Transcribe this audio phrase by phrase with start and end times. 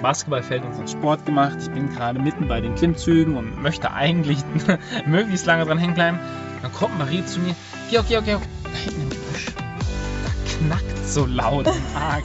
[0.00, 1.56] Basketballfeld unseren Sport gemacht.
[1.60, 4.38] Ich bin gerade mitten bei den Klimmzügen und möchte eigentlich
[5.06, 6.18] möglichst lange dran hängen bleiben.
[6.62, 7.54] Dann kommt Marie zu mir.
[7.90, 9.46] Georg, Georg, Georg, da hinten im Gebüsch.
[9.56, 12.24] Da knackt so laut im Arg.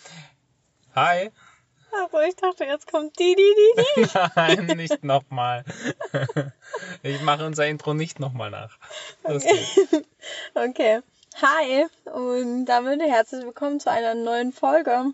[0.95, 1.31] Hi.
[2.03, 4.09] Aber ich dachte, jetzt kommt die, die, die, die.
[4.35, 5.63] Nein, nicht nochmal.
[7.03, 8.77] Ich mache unser Intro nicht nochmal nach.
[9.25, 9.45] Geht's.
[10.53, 11.01] Okay.
[11.41, 15.05] Hi und damit herzlich willkommen zu einer neuen Folge.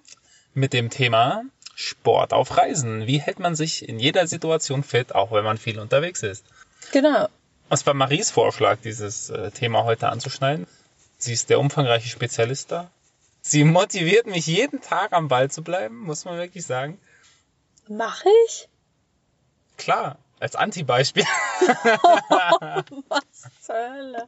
[0.54, 1.44] Mit dem Thema
[1.76, 3.08] Sport auf Reisen.
[3.08, 6.44] Wie hält man sich in jeder Situation fit, auch wenn man viel unterwegs ist?
[6.92, 7.28] Genau.
[7.70, 10.68] Was war Maries Vorschlag, dieses äh, Thema heute anzuschneiden?
[11.18, 12.92] Sie ist der umfangreiche Spezialist da.
[13.48, 17.00] Sie motiviert mich jeden Tag am Ball zu bleiben, muss man wirklich sagen.
[17.88, 18.68] Mach ich?
[19.78, 21.24] Klar, als Antibeispiel.
[23.08, 23.24] Was
[23.62, 24.28] zur Hölle?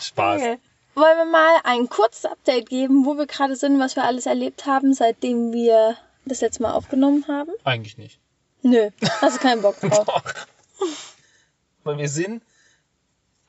[0.00, 0.40] Spaß.
[0.40, 0.58] Okay.
[0.94, 4.64] Wollen wir mal ein kurzes Update geben, wo wir gerade sind, was wir alles erlebt
[4.64, 7.52] haben, seitdem wir das letzte Mal aufgenommen haben?
[7.64, 8.20] Eigentlich nicht.
[8.62, 8.88] Nö,
[9.20, 10.06] hast du keinen Bock drauf.
[10.06, 10.34] Doch.
[11.84, 12.42] Weil wir sind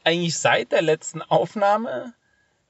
[0.04, 2.14] eigentlich seit der letzten Aufnahme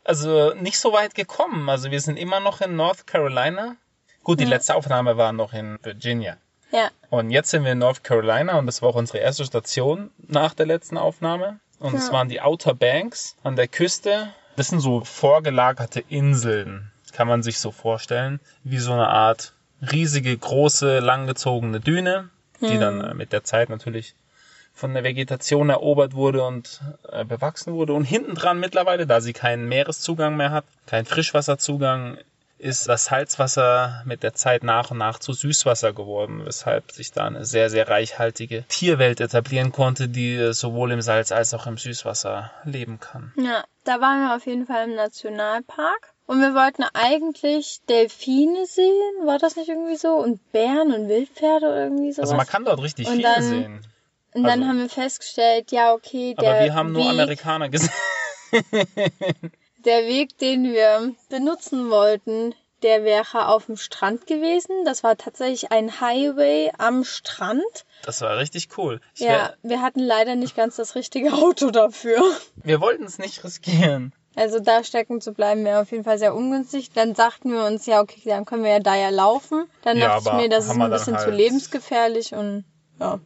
[0.03, 1.69] also nicht so weit gekommen.
[1.69, 3.75] Also wir sind immer noch in North Carolina.
[4.23, 4.49] Gut, die Ja.
[4.51, 6.37] letzte Aufnahme war noch in Virginia.
[6.71, 10.09] Ja, Und jetzt sind wir in North Carolina und das war auch unsere erste Station
[10.27, 11.59] nach der letzten Aufnahme.
[11.79, 12.13] Und es Ja.
[12.13, 14.33] waren die Outer Banks an der Küste.
[14.55, 19.53] Das sind so vorgelagerte Inseln, kann man sich so vorstellen, wie so eine Art
[19.91, 22.29] riesige, große, langgezogene Düne,
[22.61, 24.15] die dann äh, mit der Zeit natürlich
[24.73, 27.93] von der Vegetation erobert wurde und äh, bewachsen wurde.
[27.93, 32.17] Und hinten dran mittlerweile, da sie keinen Meereszugang mehr hat, keinen Frischwasserzugang,
[32.63, 37.25] ist das Salzwasser mit der Zeit nach und nach zu Süßwasser geworden, weshalb sich da
[37.25, 41.77] eine sehr, sehr reichhaltige Tierwelt etablieren konnte, die äh, sowohl im Salz als auch im
[41.77, 43.33] Süßwasser leben kann.
[43.35, 46.13] ja, da waren wir auf jeden Fall im Nationalpark.
[46.25, 50.13] Und wir wollten eigentlich Delfine sehen, war das nicht irgendwie so?
[50.13, 52.29] Und Bären und Wildpferde oder irgendwie sowas.
[52.29, 53.85] Also man kann dort richtig Und viel sehen.
[54.33, 57.69] Und dann also- haben wir festgestellt, ja, okay, der Aber wir haben nur Weg, Amerikaner
[57.69, 57.91] gesehen.
[59.85, 64.83] der Weg, den wir benutzen wollten, der wäre auf dem Strand gewesen.
[64.85, 67.63] Das war tatsächlich ein Highway am Strand.
[68.03, 68.99] Das war richtig cool.
[69.15, 72.21] Ich Ja, wir hatten leider nicht ganz das richtige Auto dafür.
[72.55, 74.13] wir wollten es nicht riskieren.
[74.35, 76.91] Also da stecken zu bleiben wäre auf jeden Fall sehr ungünstig.
[76.91, 79.65] Dann sagten wir uns, ja, okay, dann können wir ja da ja laufen.
[79.83, 82.65] Dann Ja, dachte ich mir, das ist ein dann bisschen zu halt- lebensgefährlich und
[82.99, 83.19] ja.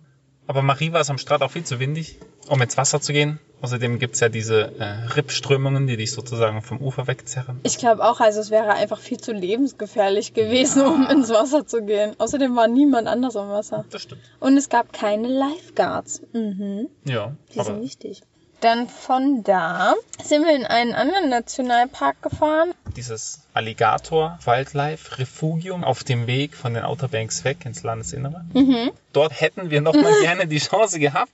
[0.48, 3.40] Aber Marie war es am Strand auch viel zu windig, um ins Wasser zu gehen.
[3.62, 4.84] Außerdem gibt's ja diese äh,
[5.16, 7.60] Rippströmungen, die dich sozusagen vom Ufer wegzerren.
[7.64, 11.84] Ich glaube auch, also es wäre einfach viel zu lebensgefährlich gewesen, um ins Wasser zu
[11.84, 12.14] gehen.
[12.20, 13.86] Außerdem war niemand anders am Wasser.
[13.90, 14.22] Das stimmt.
[14.40, 16.22] Und es gab keine Lifeguards.
[16.34, 16.88] Mhm.
[17.04, 18.22] Ja, Die aber sind wichtig.
[18.62, 22.74] Dann von da sind wir in einen anderen Nationalpark gefahren.
[22.96, 28.46] dieses Alligator Wildlife Refugium auf dem Weg von den Outer Banks weg ins Landesinnere.
[28.54, 28.92] Mhm.
[29.14, 31.32] Dort hätten wir noch mal gerne die Chance gehabt,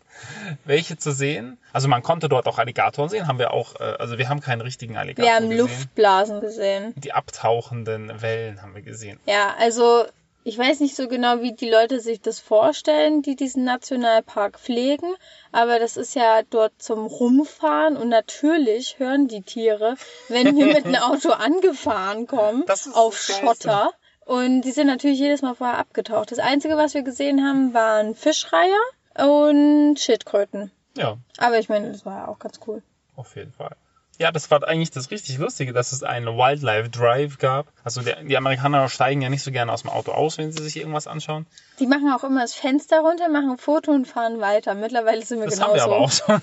[0.66, 1.57] welche zu sehen.
[1.72, 4.61] Also man konnte dort auch Alligatoren sehen, haben wir auch, äh, also wir haben keinen
[4.61, 5.59] richtigen Alligator Wir haben gesehen.
[5.66, 6.94] Luftblasen gesehen.
[6.97, 9.19] Die abtauchenden Wellen haben wir gesehen.
[9.25, 10.05] Ja, also
[10.44, 15.14] ich weiß nicht so genau, wie die Leute sich das vorstellen, die diesen Nationalpark pflegen,
[15.52, 19.96] aber das ist ja dort zum Rumfahren und natürlich hören die Tiere,
[20.30, 23.18] wenn wir mit einem Auto angefahren kommen, auf.
[23.18, 23.92] Schotter.
[24.26, 26.32] Und die sind natürlich jedes Mal vorher abgetaucht.
[26.32, 28.79] Das Einzige, was wir gesehen haben, waren Fischreiher
[29.17, 30.72] und Schildkröten.
[30.96, 32.82] Ja, Aber ich meine, das war ja auch ganz cool.
[33.16, 33.76] auf jeden Fall.
[34.20, 37.68] Ja, das war eigentlich das richtig Lustige, dass es einen Wildlife Drive gab.
[37.84, 40.64] Also der, die Amerikaner steigen ja nicht so gerne aus dem Auto aus, wenn sie
[40.64, 41.48] sich irgendwas anschauen.
[41.80, 44.76] Die machen auch immer das Fenster runter, machen ein Foto und fahren weiter.
[44.76, 45.72] Mittlerweile sind wir Das genauso.
[45.72, 46.42] haben wir aber auch schon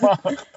[0.00, 0.46] gemacht.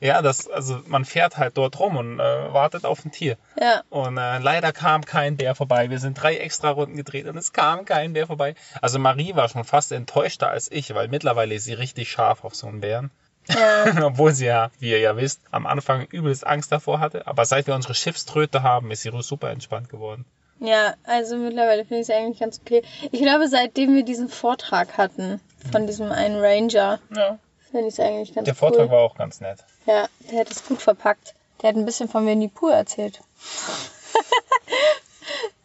[0.00, 2.22] Ja, das, also man fährt halt dort rum und äh,
[2.52, 3.36] wartet auf ein Tier.
[3.60, 3.82] Ja.
[3.90, 5.90] Und äh, leider kam kein Bär vorbei.
[5.90, 8.54] Wir sind drei extra Runden gedreht und es kam kein Bär vorbei.
[8.80, 12.54] Also Marie war schon fast enttäuschter als ich, weil mittlerweile ist sie richtig scharf auf
[12.54, 13.10] so einen Bären.
[13.48, 13.84] Ja.
[14.06, 17.26] Obwohl sie ja, wie ihr ja wisst, am Anfang übelst Angst davor hatte.
[17.26, 20.24] Aber seit wir unsere Schiffströte haben, ist sie super entspannt geworden.
[20.60, 22.82] Ja, also mittlerweile finde ich es eigentlich ganz okay.
[23.10, 25.40] Ich glaube, seitdem wir diesen Vortrag hatten
[25.72, 27.38] von diesem einen Ranger, Ja.
[27.70, 28.90] Finde ich eigentlich ganz Der Vortrag cool.
[28.90, 29.58] war auch ganz nett.
[29.86, 31.34] Ja, der hat es gut verpackt.
[31.62, 33.20] Der hat ein bisschen von Winnie Pooh erzählt.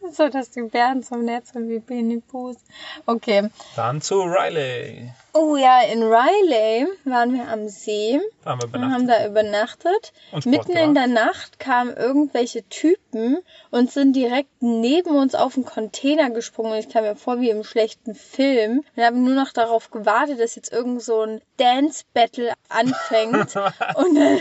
[0.11, 2.57] so, dass die Bären zum Netz sind wie Winnie Poohs.
[3.05, 3.49] Okay.
[3.75, 5.11] Dann zu Riley.
[5.33, 8.93] Oh ja, in Riley waren wir am See haben wir und benachtet.
[8.93, 10.13] haben da übernachtet.
[10.31, 10.95] Und Sport Mitten in gemacht.
[10.95, 13.39] der Nacht kamen irgendwelche Typen
[13.69, 16.71] und sind direkt neben uns auf den Container gesprungen.
[16.71, 18.83] Und ich kam mir vor wie im schlechten Film.
[18.95, 23.55] Wir haben nur noch darauf gewartet, dass jetzt irgend so ein Dance-Battle anfängt
[23.95, 24.39] und, äh,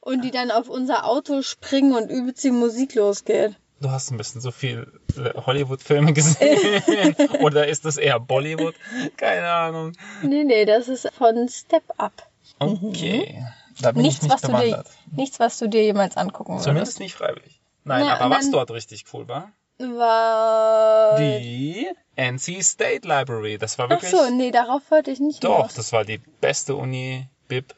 [0.00, 3.54] und die dann auf unser Auto springen und übelst die Musik losgeht.
[3.80, 7.14] Du hast ein bisschen so viel äh, Hollywood-Filme gesehen.
[7.40, 8.74] Oder ist das eher Bollywood?
[9.16, 9.92] Keine Ahnung.
[10.22, 12.12] Nee, nee, das ist von Step Up.
[12.58, 13.44] Okay.
[13.80, 16.64] Da bin Nichts ich nicht was, du dir, nichts, was du dir jemals angucken würdest.
[16.64, 17.60] Zumindest nicht freiwillig.
[17.84, 21.16] Nein, Na, aber was dort richtig cool war, War.
[21.18, 21.86] die
[22.16, 23.58] NC State Library.
[23.58, 24.10] Das war Ach wirklich.
[24.10, 25.74] so, nee, darauf wollte ich nicht Doch, hinaus.
[25.74, 27.74] das war die beste Uni BIP,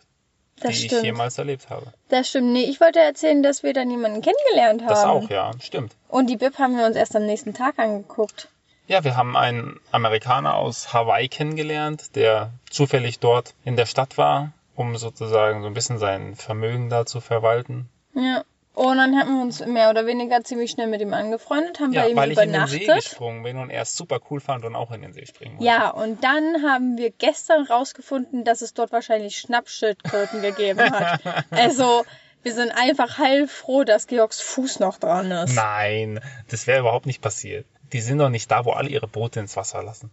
[0.60, 1.04] die Das ich stimmt.
[1.04, 1.86] jemals erlebt habe.
[2.08, 2.52] Das stimmt.
[2.52, 4.88] Nee, ich wollte erzählen, dass wir dann jemanden kennengelernt haben.
[4.88, 5.92] Das auch, ja, stimmt.
[6.08, 8.48] Und die BIP haben wir uns erst am nächsten Tag angeguckt.
[8.86, 14.52] Ja, wir haben einen Amerikaner aus Hawaii kennengelernt, der zufällig dort in der Stadt war,
[14.74, 17.88] um sozusagen so ein bisschen sein Vermögen da zu verwalten.
[18.14, 18.42] Ja.
[18.74, 22.02] Und dann haben wir uns mehr oder weniger ziemlich schnell mit ihm angefreundet, haben Ja,
[22.02, 23.04] bei ihm weil ich in den See übernachtet.
[23.10, 25.64] gesprungen bin und er es super cool fand und auch in den See springen wollte.
[25.66, 31.20] Ja, und dann haben wir gestern rausgefunden, dass es dort wahrscheinlich Schnappschildkröten gegeben hat.
[31.50, 32.04] Also,
[32.42, 35.54] wir sind einfach heilfroh, dass Georgs Fuß noch dran ist.
[35.54, 37.66] Nein, das wäre überhaupt nicht passiert.
[37.92, 40.10] Die sind doch nicht da, wo alle ihre Boote ins Wasser lassen.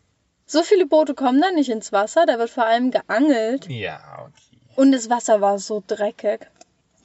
[0.48, 3.68] So viele Boote kommen da nicht ins Wasser, da wird vor allem geangelt.
[3.70, 4.60] Ja, okay.
[4.76, 6.48] Und das Wasser war so dreckig.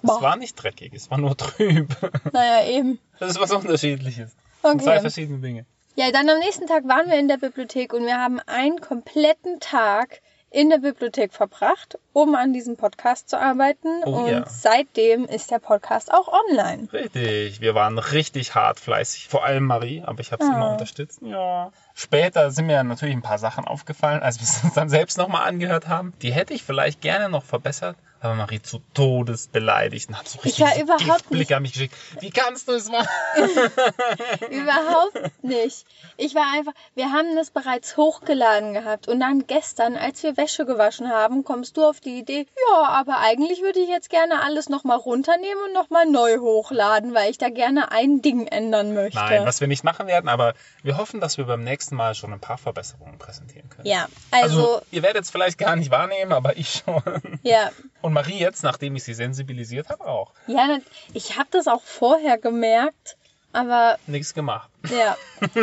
[0.03, 0.23] Es Boah.
[0.23, 1.95] war nicht dreckig, es war nur trüb.
[2.33, 2.99] Naja, eben.
[3.19, 4.35] Das ist was Unterschiedliches.
[4.63, 5.01] Sind Zwei Okay.
[5.01, 5.67] verschiedene Dinge.
[5.97, 9.61] Ja, dann am nächsten Tag waren wir in der Bibliothek und wir haben einen kompletten
[9.61, 10.21] Tag
[10.51, 13.89] in der Bibliothek verbracht, um an diesem Podcast zu arbeiten.
[14.05, 14.45] Oh und ja.
[14.47, 16.89] seitdem ist der Podcast auch online.
[16.93, 19.29] Richtig, wir waren richtig hart fleißig.
[19.29, 20.57] Vor allem Marie, aber ich habe sie Ah.
[20.57, 21.21] immer unterstützt.
[21.23, 21.73] Ja.
[21.95, 25.49] Später sind mir natürlich ein paar Sachen aufgefallen, als wir es uns dann selbst nochmal
[25.49, 26.13] angehört haben.
[26.23, 30.39] Die hätte ich vielleicht gerne noch verbessert, aber Marie zu Todes beleidigt und hat so
[30.39, 31.95] Ich richtig war überhaupt Giftblicke an mich geschickt.
[32.21, 33.09] Wie kannst du es machen?
[34.51, 35.85] Überhaupt nicht.
[36.17, 40.67] Ich war einfach, wir haben das bereits hochgeladen gehabt und dann gestern, als wir Wäsche
[40.67, 44.69] gewaschen haben, kommst du auf die Idee, ja, aber eigentlich würde ich jetzt gerne alles
[44.69, 49.19] nochmal runternehmen und nochmal neu hochladen, weil ich da gerne ein Ding ändern möchte.
[49.19, 50.55] Nein, was wir nicht machen werden, aber
[50.85, 53.87] wir hoffen, dass wir beim nächsten Mal schon ein paar Verbesserungen präsentieren können.
[53.87, 57.03] ja, Also, also, ihr werdet es vielleicht gar nicht wahrnehmen, aber ich schon.
[57.43, 57.71] ja,
[58.03, 60.33] Und Marie jetzt, nachdem ich sie sensibilisiert habe, auch.
[60.47, 60.79] Ja,
[61.15, 63.17] ich habe das auch vorher gemerkt,
[63.53, 64.69] aber Nichts gemacht.
[64.91, 65.17] ja.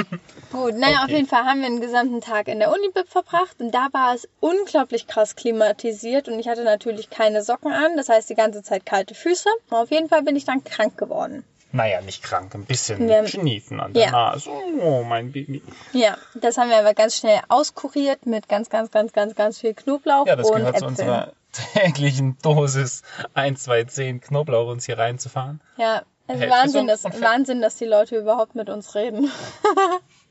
[0.52, 1.16] Gut, naja, auf Okay.
[1.18, 4.28] jeden Fall haben wir einen gesamten Tag in der Unibib verbracht und da war es
[4.40, 8.86] unglaublich krass klimatisiert und ich hatte natürlich keine Socken an, das heißt die ganze Zeit
[8.86, 9.48] kalte Füße.
[9.70, 11.44] Auf jeden Fall bin ich dann krank geworden.
[11.72, 14.12] Naja, nicht krank, ein bisschen Wir schniefen an der Ja.
[14.12, 14.50] Nase.
[14.82, 15.62] Oh, mein Baby.
[15.94, 19.76] Ja, das haben wir aber ganz schnell auskuriert mit ganz, ganz, ganz, ganz, ganz viel
[19.76, 20.90] Knoblauch Ja, das und gehört zu Äpfeln.
[20.90, 23.02] unserer täglichen Dosis
[23.34, 25.62] 1, 2, 10 Knoblauch uns hier reinzufahren.
[25.78, 27.04] Ja, es ist Hälfte Wahnsinn, dass.
[27.06, 29.32] Wahnsinn, dass die Leute überhaupt mit uns reden.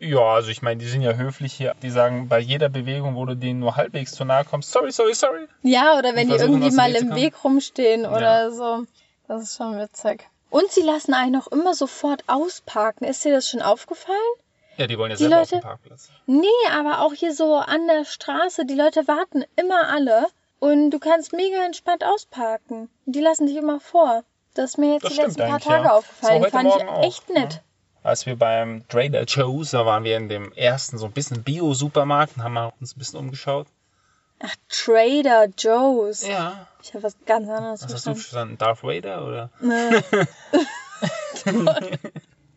[0.01, 1.75] Ja, also ich meine, die sind ja höflich hier.
[1.83, 5.13] Die sagen bei jeder Bewegung, wo du denen nur halbwegs zu nahe kommst, sorry, sorry,
[5.13, 5.49] sorry.
[5.63, 7.17] Ja, oder wenn die irgendwie mal im.
[7.17, 8.85] Weg rumstehen oder so.
[9.27, 10.29] Das ist schon witzig.
[10.51, 13.09] Und sie lassen einen auch immer sofort ausparken.
[13.09, 14.17] Ist dir das schon aufgefallen?
[14.77, 16.11] Ja, die wollen ja Die selber auf Leute- dem Parkplatz.
[16.27, 18.67] Nee, aber auch hier so an der Straße.
[18.67, 20.27] Die Leute warten immer alle.
[20.61, 22.89] Und du kannst mega entspannt ausparken.
[23.07, 24.25] Die lassen dich immer vor.
[24.55, 25.93] Das ist mir jetzt Das die letzten paar Tage ja.
[25.95, 26.43] aufgefallen.
[26.43, 27.51] So Fand ich auch, echt nett.
[27.55, 27.61] ne?
[28.03, 32.37] Als wir beim Trader Joe's, da waren wir in dem ersten so ein bisschen Bio-Supermarkt
[32.37, 33.67] und haben uns ein bisschen umgeschaut.
[34.41, 36.27] Ach, Trader Joe's.
[36.27, 36.67] Ja.
[36.83, 38.57] Ich habe was ganz anderes Was hast du verstanden.
[38.57, 38.59] verstanden?
[38.59, 39.51] Darth Vader oder?
[39.61, 40.01] Nee.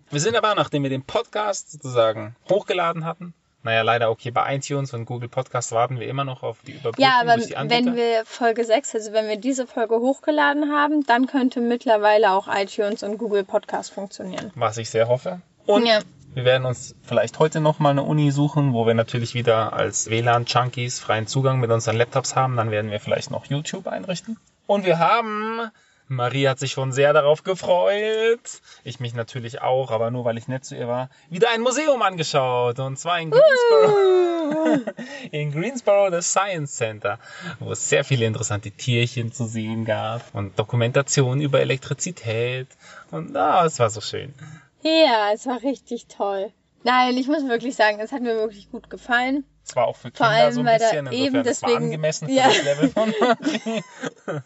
[0.10, 4.94] Wir sind aber, nachdem wir den Podcast sozusagen hochgeladen hatten, naja, leider okay, bei iTunes
[4.94, 8.64] und Google Podcast warten wir immer noch auf die Überprüfung Ja, aber wenn wir Folge
[8.64, 13.44] 6, also wenn wir diese Folge hochgeladen haben, dann könnte mittlerweile auch iTunes und Google
[13.44, 14.52] Podcast funktionieren.
[14.56, 15.42] was ich sehr hoffe.
[15.66, 16.00] Und Ja.
[16.34, 21.00] wir werden uns vielleicht heute nochmal eine Uni suchen, wo wir natürlich wieder als WLAN-Junkies
[21.00, 22.56] freien Zugang mit unseren Laptops haben.
[22.58, 24.38] Dann werden wir vielleicht noch YouTube einrichten.
[24.66, 25.70] Und wir haben,
[26.12, 30.50] Marie hat sich schon sehr darauf gefreut, ich mich natürlich auch, aber nur weil ich
[30.50, 32.80] nett zu ihr war, wieder ein Museum angeschaut.
[32.80, 34.92] Und zwar in Greensboro.
[35.32, 37.18] in Greensboro das Science Center,
[37.60, 42.68] wo es sehr viele interessante Tierchen zu sehen gab und Dokumentation über Elektrizität.
[43.12, 44.34] Und ah, es war so schön.
[44.82, 46.52] Ja, es war richtig toll.
[46.84, 49.46] Nein, ich muss wirklich sagen, es hat mir wirklich gut gefallen.
[49.64, 51.84] Es war auch für Vor Kinder allem, so ein bisschen, insofern eben das war deswegen-
[51.86, 52.48] angemessen für Ja.
[52.48, 53.14] das Level von.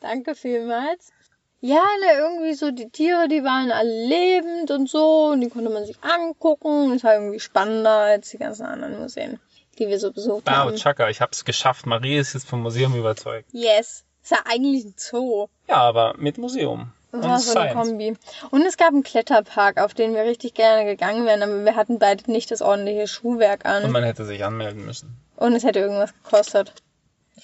[0.00, 1.12] Danke vielmals.
[1.60, 5.70] Ja, ne, irgendwie so die Tiere, die waren alle lebend und so und die konnte
[5.70, 6.90] man sich angucken.
[6.92, 9.40] Das war irgendwie spannender als die ganzen anderen Museen,
[9.78, 10.76] die wir so besucht Ah, haben.
[10.76, 11.86] Chaka, ich hab's geschafft.
[11.86, 13.48] Marie ist jetzt vom Museum überzeugt.
[13.52, 14.04] Yes.
[14.22, 15.48] Ist ja eigentlich ein Zoo.
[15.68, 16.92] Ja, aber mit Museum.
[17.10, 17.88] Das Und war so eine Science.
[17.88, 18.16] Kombi.
[18.50, 21.98] Und es gab einen Kletterpark, auf den wir richtig gerne gegangen wären, aber wir hatten
[21.98, 23.90] beide nicht das ordentliche Schuhwerk Und an.
[23.92, 25.16] man hätte sich anmelden müssen.
[25.36, 26.74] Und es hätte irgendwas gekostet.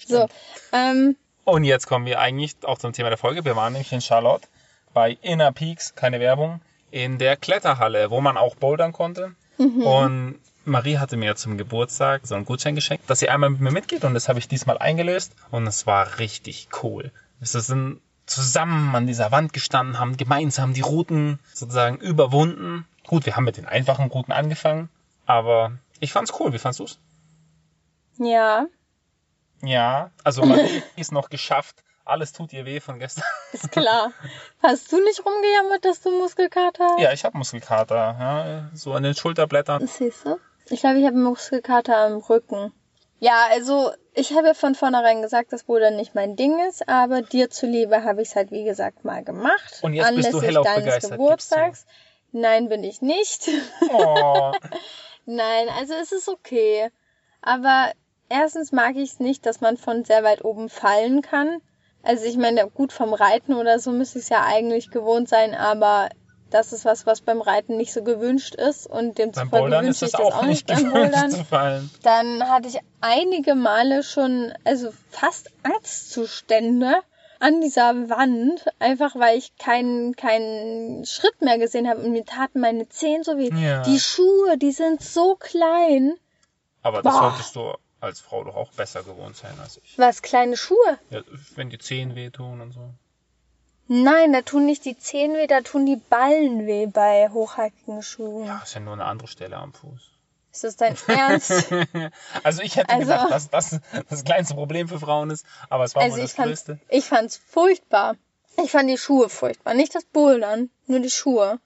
[0.07, 0.27] So,
[0.73, 3.45] ähm, Und jetzt kommen wir eigentlich auch zum Thema der Folge.
[3.45, 4.49] Wir waren nämlich in Charlotte
[4.93, 9.35] bei Inner Peaks, keine Werbung, in der Kletterhalle, wo man auch bouldern konnte.
[9.57, 13.71] Und Marie hatte mir zum Geburtstag so einen Gutschein geschenkt, dass sie einmal mit mir
[13.71, 17.13] mitgeht und das habe ich diesmal eingelöst und es war richtig cool.
[17.39, 22.87] Wir sind zusammen an dieser Wand gestanden, haben gemeinsam die Routen sozusagen überwunden.
[23.07, 24.89] Gut, wir haben mit den einfachen Routen angefangen,
[25.27, 26.53] aber ich fand's cool.
[26.53, 26.99] Wie fandst du's?
[28.19, 28.67] ja,
[29.63, 31.83] Ja, also Marie ist noch geschafft.
[32.07, 33.25] Alles tut ihr weh von gestern.
[33.53, 34.13] ist klar.
[34.63, 37.01] Hast du nicht rumgejammert, dass du Muskelkater hast?
[37.01, 37.97] Ja, ich habe Muskelkater.
[38.21, 39.87] Ja, so an den Schulterblättern.
[39.87, 40.39] Siehst du?
[40.69, 42.73] Ich glaube, ich habe Muskelkater am Rücken.
[43.25, 47.23] Ja, also ich habe ja von vornherein gesagt, dass Bouldern nicht mein Ding ist, aber
[47.23, 49.81] dir zuliebe habe ich es halt wie gesagt mal gemacht.
[49.81, 51.87] Und jetzt bist du anlässlich hellauf deines begeistert, Geburtstags.
[52.33, 53.49] Nein, bin ich nicht.
[53.91, 54.53] Oh,
[55.25, 56.91] Nein, also es ist okay.
[57.41, 57.93] Aber
[58.29, 61.63] erstens mag ich es nicht, dass man von sehr weit oben fallen kann.
[62.03, 65.55] Also ich meine, gut vom Reiten oder so müsste ich es ja eigentlich gewohnt sein,
[65.55, 66.11] aber
[66.55, 70.13] das ist was, was beim Reiten nicht so gewünscht ist und demzufolge wünsche ist ich
[70.13, 71.91] das auch nicht beim Bouldern.
[72.03, 77.03] Dann hatte ich einige Male schon, also fast Angstzustände
[77.41, 82.61] an dieser Wand, einfach weil ich keinen keinen Schritt mehr gesehen habe und mir taten
[82.61, 83.51] meine Zehen so weh.
[83.53, 83.83] Ja.
[83.83, 86.15] Die Schuhe, die sind so klein.
[86.83, 87.31] Aber das Boah.
[87.31, 89.99] solltest du als Frau doch auch besser gewohnt sein als ich.
[89.99, 90.99] Was, kleine Schuhe?
[91.11, 91.23] Ja,
[91.57, 92.91] wenn die Zehen wehtun und so.
[93.87, 98.47] Nein, da tun nicht die Zehen weh, da tun die Ballen weh bei hochhackigen Schuhen.
[98.47, 100.11] Ja, ist ja nur eine andere Stelle am Fuß.
[100.53, 101.71] Ist das dein Ernst?
[102.45, 105.95] Also ich hätte Also- gedacht, dass das das kleinste Problem für Frauen ist, aber es
[105.95, 106.79] war Also wohl ich das größte.
[106.89, 108.17] ich fand's furchtbar.
[108.63, 109.75] Ich fand die Schuhe furchtbar.
[109.75, 111.59] Nicht das Bouldern, nur die Schuhe.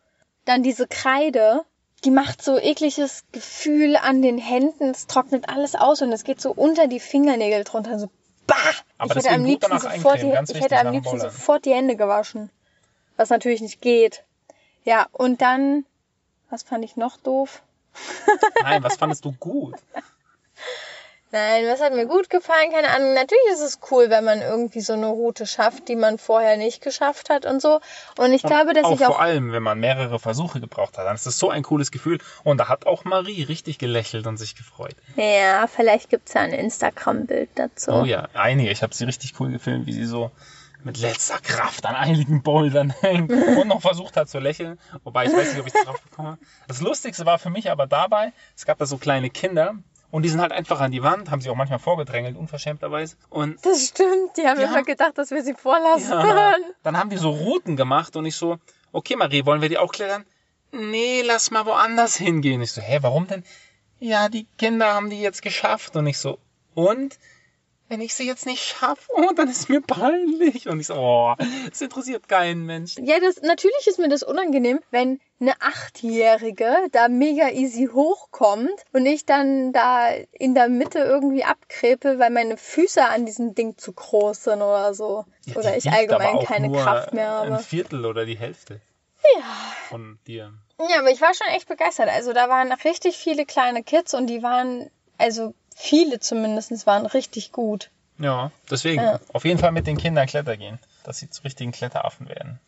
[0.46, 1.62] Dann diese Kreide,
[2.04, 4.88] die macht so ekliges Gefühl an den Händen.
[4.90, 7.98] Es trocknet alles aus und es geht so unter die Fingernägel drunter.
[7.98, 8.08] So,
[8.48, 8.56] bah!
[8.98, 12.50] Aber ich hätte am liebsten sofort die, ich hätte am liebsten sofort die Hände gewaschen.
[13.16, 14.24] Was natürlich nicht geht.
[14.84, 15.84] Ja, und dann,
[16.50, 17.62] was fand ich noch doof?
[18.62, 19.76] Nein, was fandest du gut?
[21.30, 22.70] Nein, was hat mir gut gefallen?
[22.72, 23.12] Keine Ahnung.
[23.12, 26.82] Natürlich ist es cool, wenn man irgendwie so eine Route schafft, die man vorher nicht
[26.82, 27.80] geschafft hat und so.
[28.16, 31.04] Und ich glaube, dass auch ich auch vor allem, wenn man mehrere Versuche gebraucht hat,
[31.04, 32.18] dann ist das so ein cooles Gefühl.
[32.44, 34.96] Und da hat auch Marie richtig gelächelt und sich gefreut.
[35.16, 37.90] Ja, vielleicht gibt's ja ein Instagram-Bild dazu.
[37.90, 38.70] Oh ja, einige.
[38.70, 40.30] Ich habe sie richtig cool gefilmt, wie sie so
[40.82, 44.78] mit letzter Kraft an einigen Bouldern hängt und noch versucht hat zu lächeln.
[45.04, 46.38] Wobei ich weiß nicht, ob ich es drauf bekomme.
[46.68, 49.74] Das Lustigste war für mich aber dabei, es gab da so kleine Kinder
[50.10, 53.16] und die sind halt einfach an die Wand, haben sie auch manchmal vorgedrängelt, unverschämterweise.
[53.30, 56.96] Und Das stimmt, die haben Die immer haben- gedacht, dass wir sie vorlassen ja, dann
[56.98, 58.58] haben die so Routen gemacht und ich so,
[58.92, 60.24] okay Marie, wollen wir die auch klettern?
[60.72, 62.60] Nee, lass mal woanders hingehen.
[62.60, 63.42] Ich so, hä, warum denn?
[64.00, 65.96] Ja, die Kinder haben die jetzt geschafft.
[65.96, 66.38] Und ich so,
[66.74, 67.18] und?
[67.88, 70.68] Wenn ich sie jetzt nicht schaffe, oh, dann ist mir peinlich.
[70.68, 71.34] Und ich so, oh,
[71.70, 73.04] das interessiert keinen Menschen.
[73.06, 79.06] Ja, das, natürlich ist mir das unangenehm, wenn eine Achtjährige da mega easy hochkommt und
[79.06, 83.92] ich dann da in der Mitte irgendwie abkrepe, weil meine Füße an diesem Ding zu
[83.92, 85.24] groß sind oder so.
[85.46, 87.62] Ja, oder ich allgemein keine nur Kraft mehr Ein habe.
[87.62, 88.80] Viertel oder die Hälfte
[89.36, 89.44] Ja.
[89.88, 90.52] von dir.
[90.90, 92.08] Ja, aber ich war schon echt begeistert.
[92.08, 97.52] Also da waren richtig viele kleine Kids und die waren, also viele zumindest, waren richtig
[97.52, 97.90] gut.
[98.18, 99.20] Ja, deswegen Ja.
[99.32, 102.58] auf jeden Fall mit den Kindern Kletter gehen, dass sie zu richtigen Kletteraffen werden.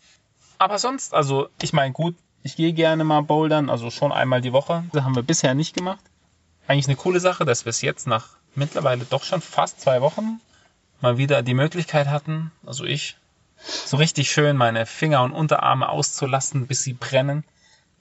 [0.58, 4.52] Aber sonst, also ich meine, gut, ich gehe gerne mal bouldern, also schon einmal die
[4.52, 4.84] Woche.
[4.92, 6.04] Das haben wir bisher nicht gemacht.
[6.68, 10.40] Eigentlich eine coole Sache, dass wir es jetzt nach mittlerweile doch schon fast zwei Wochen
[11.00, 13.16] mal wieder die Möglichkeit hatten, also ich,
[13.58, 17.44] so richtig schön meine Finger und Unterarme auszulassen, bis sie brennen.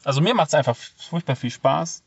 [0.03, 2.03] Also mir macht es einfach furchtbar viel Spaß.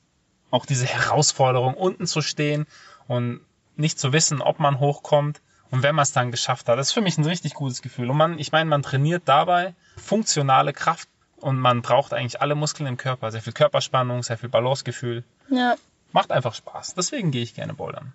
[0.51, 2.67] Auch diese Herausforderung, unten zu stehen
[3.13, 3.41] und
[3.77, 5.41] nicht zu wissen, ob man hochkommt.
[5.71, 8.11] Und wenn man es dann geschafft hat, das ist für mich ein richtig gutes Gefühl.
[8.11, 12.87] Und man, ich meine, man trainiert dabei funktionale Kraft und man braucht eigentlich alle Muskeln
[12.87, 13.31] im Körper.
[13.31, 15.25] Sehr viel Körperspannung, sehr viel Balancegefühl.
[15.49, 15.77] Ja.
[16.13, 16.95] Macht einfach Spaß.
[16.95, 18.13] Deswegen gehe ich gerne bouldern.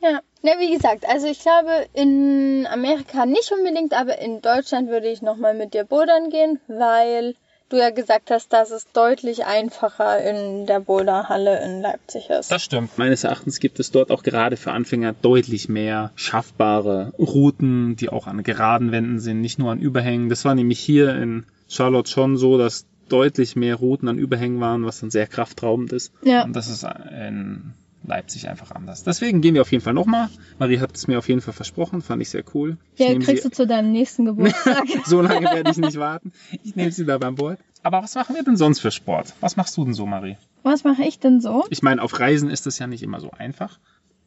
[0.00, 5.08] Ja, na wie gesagt, also ich glaube in Amerika nicht unbedingt, aber in Deutschland würde
[5.08, 7.36] ich nochmal mit dir bouldern gehen, weil
[7.72, 12.50] du ja gesagt hast, dass es deutlich einfacher in der Boulderhalle in Leipzig ist.
[12.50, 12.98] Das stimmt.
[12.98, 18.26] Meines Erachtens gibt es dort auch gerade für Anfänger deutlich mehr schaffbare Routen, die auch
[18.26, 20.28] an geraden Wänden sind, nicht nur an Überhängen.
[20.28, 24.84] Das war nämlich hier in Charlotte schon so, dass deutlich mehr Routen an Überhängen waren,
[24.84, 26.12] was dann sehr kraftraubend ist.
[26.22, 26.44] Ja.
[26.44, 29.04] Und das ist in Leipzig einfach anders.
[29.04, 30.28] Deswegen gehen wir auf jeden Fall nochmal.
[30.58, 32.78] Marie hat es mir auf jeden Fall versprochen, fand ich sehr cool.
[32.96, 34.84] Ich Ja, kriegst sie, du zu deinem nächsten Geburtstag.
[35.06, 36.32] so lange werde ich nicht warten.
[36.64, 37.58] Ich nehme sie da beim Bord.
[37.82, 39.34] Aber was machen wir denn sonst für Sport?
[39.40, 40.36] Was machst du denn so, Marie?
[40.62, 41.64] Was mache ich denn so?
[41.70, 43.78] Ich meine, auf Reisen ist das ja nicht immer so einfach.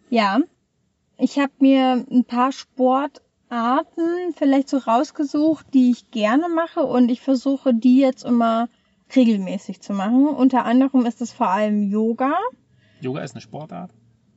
[0.09, 0.39] Ja,
[1.17, 7.21] ich habe mir ein paar Sportarten vielleicht so rausgesucht, die ich gerne mache und ich
[7.21, 8.67] versuche die jetzt immer
[9.15, 10.27] regelmäßig zu machen.
[10.27, 12.33] Unter anderem ist es vor allem Yoga.
[13.05, 13.91] Yoga ist eine Sportart.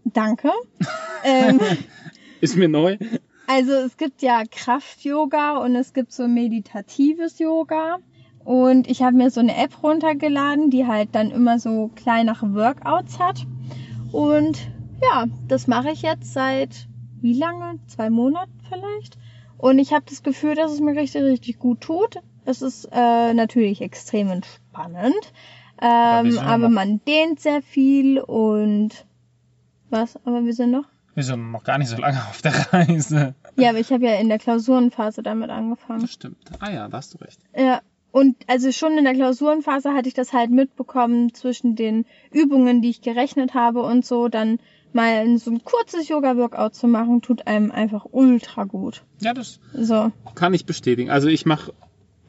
[0.05, 0.51] Danke.
[1.25, 1.61] ähm,
[2.41, 2.97] Ist mir neu.
[3.47, 7.99] also es gibt ja Kraft-Yoga und es gibt so meditatives Yoga.
[8.45, 13.19] Und ich habe mir so eine App runtergeladen, die halt dann immer so kleinere Workouts
[13.19, 13.47] hat.
[14.13, 14.71] Und
[15.03, 16.89] ja, das mache ich jetzt seit
[17.21, 17.79] wie lange?
[17.87, 19.19] Zwei Monaten vielleicht.
[19.57, 22.21] Und ich habe das Gefühl, dass es mir richtig, richtig gut tut.
[22.45, 25.33] Es ist äh, natürlich extrem entspannend.
[25.79, 29.07] Aber Ähm, aber noch- man dehnt sehr viel und
[29.91, 30.17] was?
[30.25, 30.85] Aber wir sind noch?
[31.15, 33.35] Wir sind noch gar nicht so lange auf der Reise.
[33.57, 36.03] Ja, aber ich habe ja in der Klausurenphase damit angefangen.
[36.03, 36.39] Das stimmt.
[36.61, 37.41] Ah ja, da hast du recht.
[37.57, 37.81] Ja,
[38.13, 42.91] und also schon in der Klausurenphase hatte ich das halt mitbekommen zwischen den Übungen, die
[42.91, 44.59] ich gerechnet habe und so, dann
[44.93, 49.03] mal so ein kurzes Yoga-Workout zu machen, tut einem einfach ultra gut.
[49.21, 50.13] Ja, das So.
[50.35, 51.11] kann ich bestätigen.
[51.11, 51.73] Also ich mache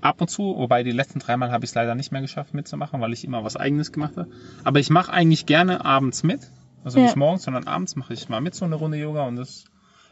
[0.02, 3.02] ab und zu, wobei die letzten dreimal habe ich es leider nicht mehr geschafft mitzumachen,
[3.02, 4.30] weil ich immer was eigenes gemacht habe.
[4.64, 6.52] Aber ich mache eigentlich gerne abends mit.
[6.84, 7.06] Also Ja.
[7.06, 9.66] nicht morgens, sondern abends mache ich mal mit so eine Runde Yoga und das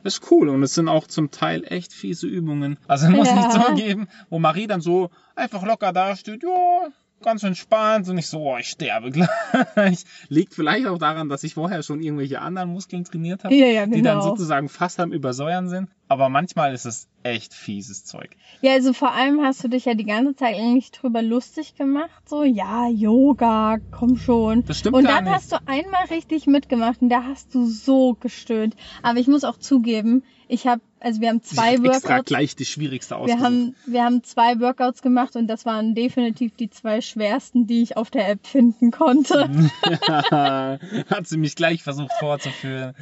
[0.03, 0.50] ist cool.
[0.50, 2.77] Und es sind auch zum Teil echt fiese Übungen.
[2.88, 3.36] Also muss Ja.
[3.36, 6.89] nicht so geben, wo Marie dann so einfach locker dasteht, ja,
[7.21, 10.03] ganz entspannt und nicht so, oh, ich sterbe gleich.
[10.29, 13.86] Liegt vielleicht auch daran, dass ich vorher schon irgendwelche anderen Muskeln trainiert habe, Ja, ja,
[13.86, 14.21] die dann genau.
[14.21, 15.89] sozusagen fast am Übersäuern sind.
[16.10, 18.30] Aber manchmal ist es echt fieses Zeug.
[18.62, 22.30] Ja, also vor allem hast du dich ja die ganze Zeit eigentlich drüber lustig gemacht.
[22.30, 24.63] So, ja, Yoga, komm schon.
[24.65, 25.34] Das stimmt und dann nicht.
[25.34, 28.75] hast du einmal richtig mitgemacht und da hast du so gestöhnt.
[29.03, 32.25] Aber ich muss auch zugeben, ich habe, also wir haben zwei extra Workouts.
[32.25, 33.43] gleich die schwierigste Wir ausgesucht.
[33.43, 37.97] haben, wir haben zwei Workouts gemacht und das waren definitiv die zwei schwersten, die ich
[37.97, 39.49] auf der App finden konnte.
[41.10, 42.93] Hat sie mich gleich versucht vorzuführen.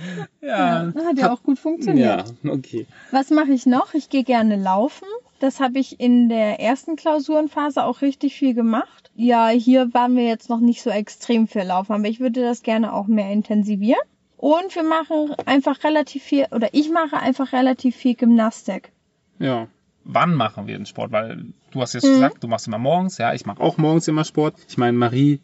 [0.41, 2.33] Ja, hat ja auch gut funktioniert.
[2.43, 2.85] ja okay.
[3.11, 3.93] Was mache ich noch?
[3.93, 5.07] Ich gehe gerne laufen.
[5.39, 9.11] Das habe ich in der ersten Klausurenphase auch richtig viel gemacht.
[9.15, 12.63] Ja, hier waren wir jetzt noch nicht so extrem viel laufen, aber ich würde das
[12.63, 14.01] gerne auch mehr intensivieren.
[14.37, 18.91] Und wir machen einfach relativ viel, oder ich mache einfach relativ viel Gymnastik.
[19.39, 19.67] Ja.
[20.03, 21.11] Wann machen wir den Sport?
[21.11, 22.13] Weil du hast jetzt Mhm.
[22.13, 23.17] gesagt, du machst immer morgens.
[23.17, 24.55] Ja, ich mache auch morgens immer Sport.
[24.67, 25.39] Ich meine, Marie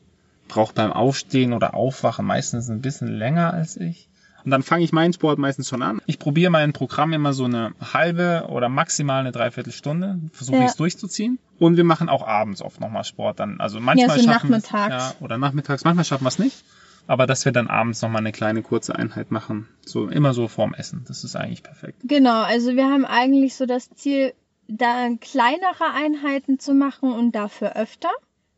[0.48, 4.08] braucht beim Aufstehen oder Aufwachen meistens ein bisschen länger als ich.
[4.44, 6.02] Und dann fange ich meinen Sport meistens schon an.
[6.08, 10.20] Ich probiere mein Programm immer so eine halbe oder maximal eine Dreiviertelstunde.
[10.32, 10.64] Versuche Ja.
[10.66, 11.40] ich es durchzuziehen.
[11.60, 13.40] Und wir machen auch abends oft nochmal Sport.
[13.40, 15.16] Dann, also manchmal so schaffen wir es- nachmittags.
[15.20, 15.84] Ja, oder nachmittags.
[15.86, 16.64] Manchmal schaffen wir es nicht.
[17.08, 19.68] Aber dass wir dann abends nochmal eine kleine kurze Einheit machen.
[19.86, 21.04] So immer so vorm Essen.
[21.08, 21.98] Das ist eigentlich perfekt.
[22.04, 24.34] Genau, also wir haben eigentlich so das Ziel,
[24.68, 28.10] da kleinere Einheiten zu machen und dafür öfter,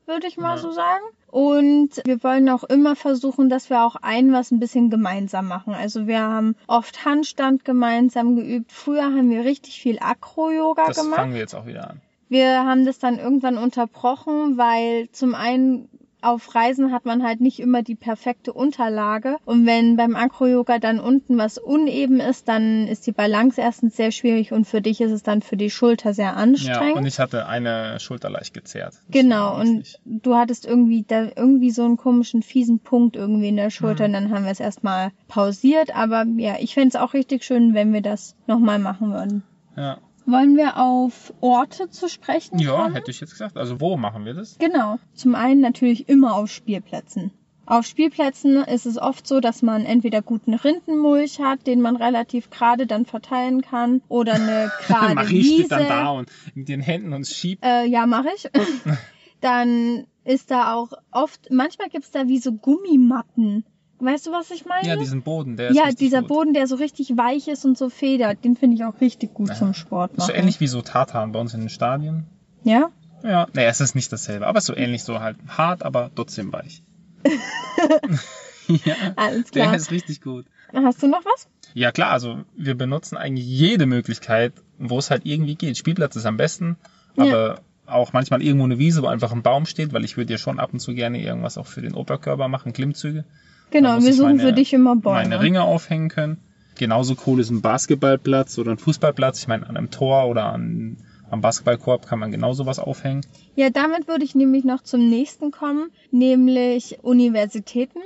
[0.06, 0.62] würde ich mal Ja.
[0.62, 1.04] so sagen.
[1.28, 5.74] Und wir wollen auch immer versuchen, dass wir auch ein was ein bisschen gemeinsam machen.
[5.74, 8.72] Also wir haben oft Handstand gemeinsam geübt.
[8.72, 11.16] Früher haben wir richtig viel Akro-Yoga Das gemacht.
[11.20, 12.02] fangen wir jetzt auch wieder an.
[12.30, 15.90] Wir haben das dann irgendwann unterbrochen, weil zum einen
[16.24, 19.38] auf Reisen hat man halt nicht immer die perfekte Unterlage.
[19.46, 24.12] Und wenn beim Acro-Yoga dann unten was uneben ist, dann ist die Balance erstens sehr
[24.12, 26.96] schwierig und für dich ist es dann für die Schulter sehr Ja, anstrengend.
[26.98, 28.94] und ich hatte eine Schulter leicht gezerrt.
[28.94, 33.58] Das Genau, und du hattest irgendwie da irgendwie so einen komischen, fiesen Punkt irgendwie in
[33.58, 34.14] der Schulter Mhm.
[34.16, 35.96] und dann haben wir es erstmal pausiert.
[35.96, 39.44] Aber ja, ich fänd's auch richtig schön, wenn wir das nochmal machen würden.
[39.76, 42.94] Ja, Wollen wir auf Orte zu sprechen ja kommen?
[42.94, 43.58] hätte ich jetzt gesagt.
[43.58, 44.58] Also wo machen wir das?
[44.58, 45.00] Genau.
[45.14, 47.32] Zum einen natürlich immer auf Spielplätzen.
[47.66, 52.50] Auf Spielplätzen ist es oft so, dass man entweder guten Rindenmulch hat, den man relativ
[52.50, 55.54] gerade dann verteilen kann, oder eine gerade Marie Wiese.
[55.54, 57.64] steht dann da und mit den Händen uns schiebt.
[57.64, 58.50] Äh, ja, mache ich.
[59.42, 63.66] dann ist da auch oft, manchmal gibt's da wie so Gummimatten.
[64.04, 64.88] Weißt du, was ich meine?
[64.88, 66.28] Ja, diesen Boden, der ist ja dieser gut.
[66.28, 69.56] Boden, der so richtig weich ist und so federt, den finde ich auch richtig gut
[69.56, 70.28] zum Sport machen.
[70.28, 72.26] So ähnlich wie so Tartan bei uns in den Stadien.
[72.64, 72.90] Ja?
[73.24, 76.84] Ja, naja, es ist nicht dasselbe, aber so ähnlich, so halt hart, aber trotzdem weich.
[78.68, 79.76] ja, Alles der klar.
[79.76, 80.46] ist richtig gut.
[80.74, 81.48] Hast du noch was?
[81.74, 85.78] Ja klar, also wir benutzen eigentlich jede Möglichkeit, wo es halt irgendwie geht.
[85.78, 86.78] Spielplatz ist am besten,
[87.16, 87.24] Ja.
[87.26, 90.38] aber auch manchmal irgendwo eine Wiese, wo einfach ein Baum steht, weil ich würde ja
[90.38, 93.26] schon ab und zu gerne irgendwas auch für den Oberkörper machen, Klimmzüge.
[93.74, 95.24] Genau, wir suchen meine, für dich immer Bäume.
[95.24, 96.38] Meine Ringe aufhängen können.
[96.78, 99.40] Genauso cool ist ein Basketballplatz oder ein Fußballplatz.
[99.40, 100.98] Ich meine, an einem Tor oder an,
[101.32, 103.26] am Basketballkorb kann man genauso was aufhängen.
[103.56, 108.00] Ja, damit würde ich nämlich noch zum nächsten kommen, nämlich Universitäten.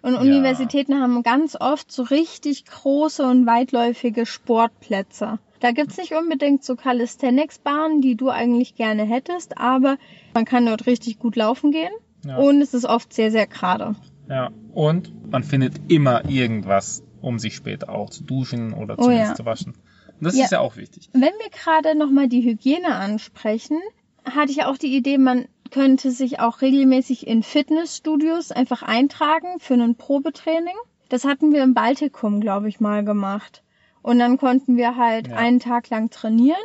[0.00, 0.20] Und ja.
[0.20, 5.38] Universitäten haben ganz oft so richtig große und weitläufige Sportplätze.
[5.60, 9.98] Da gibt's nicht unbedingt so Calisthenics-Bahnen, die du eigentlich gerne hättest, aber
[10.32, 11.92] man kann dort richtig gut laufen gehen.
[12.24, 12.38] Ja.
[12.38, 13.96] Und es ist oft sehr, sehr gerade.
[14.30, 19.30] Ja, und man findet immer irgendwas, um sich später auch zu duschen oder oh, zumindest
[19.30, 19.34] ja.
[19.34, 19.72] zu waschen.
[19.72, 20.44] Und das ja.
[20.44, 21.10] ist ja auch wichtig.
[21.12, 23.78] Wenn wir gerade nochmal die Hygiene ansprechen,
[24.24, 29.74] hatte ich auch die Idee, man könnte sich auch regelmäßig in Fitnessstudios einfach eintragen für
[29.74, 30.76] ein Probetraining.
[31.08, 33.64] Das hatten wir im Baltikum, glaube ich, mal gemacht.
[34.00, 35.36] Und dann konnten wir halt ja.
[35.36, 36.56] einen Tag lang trainieren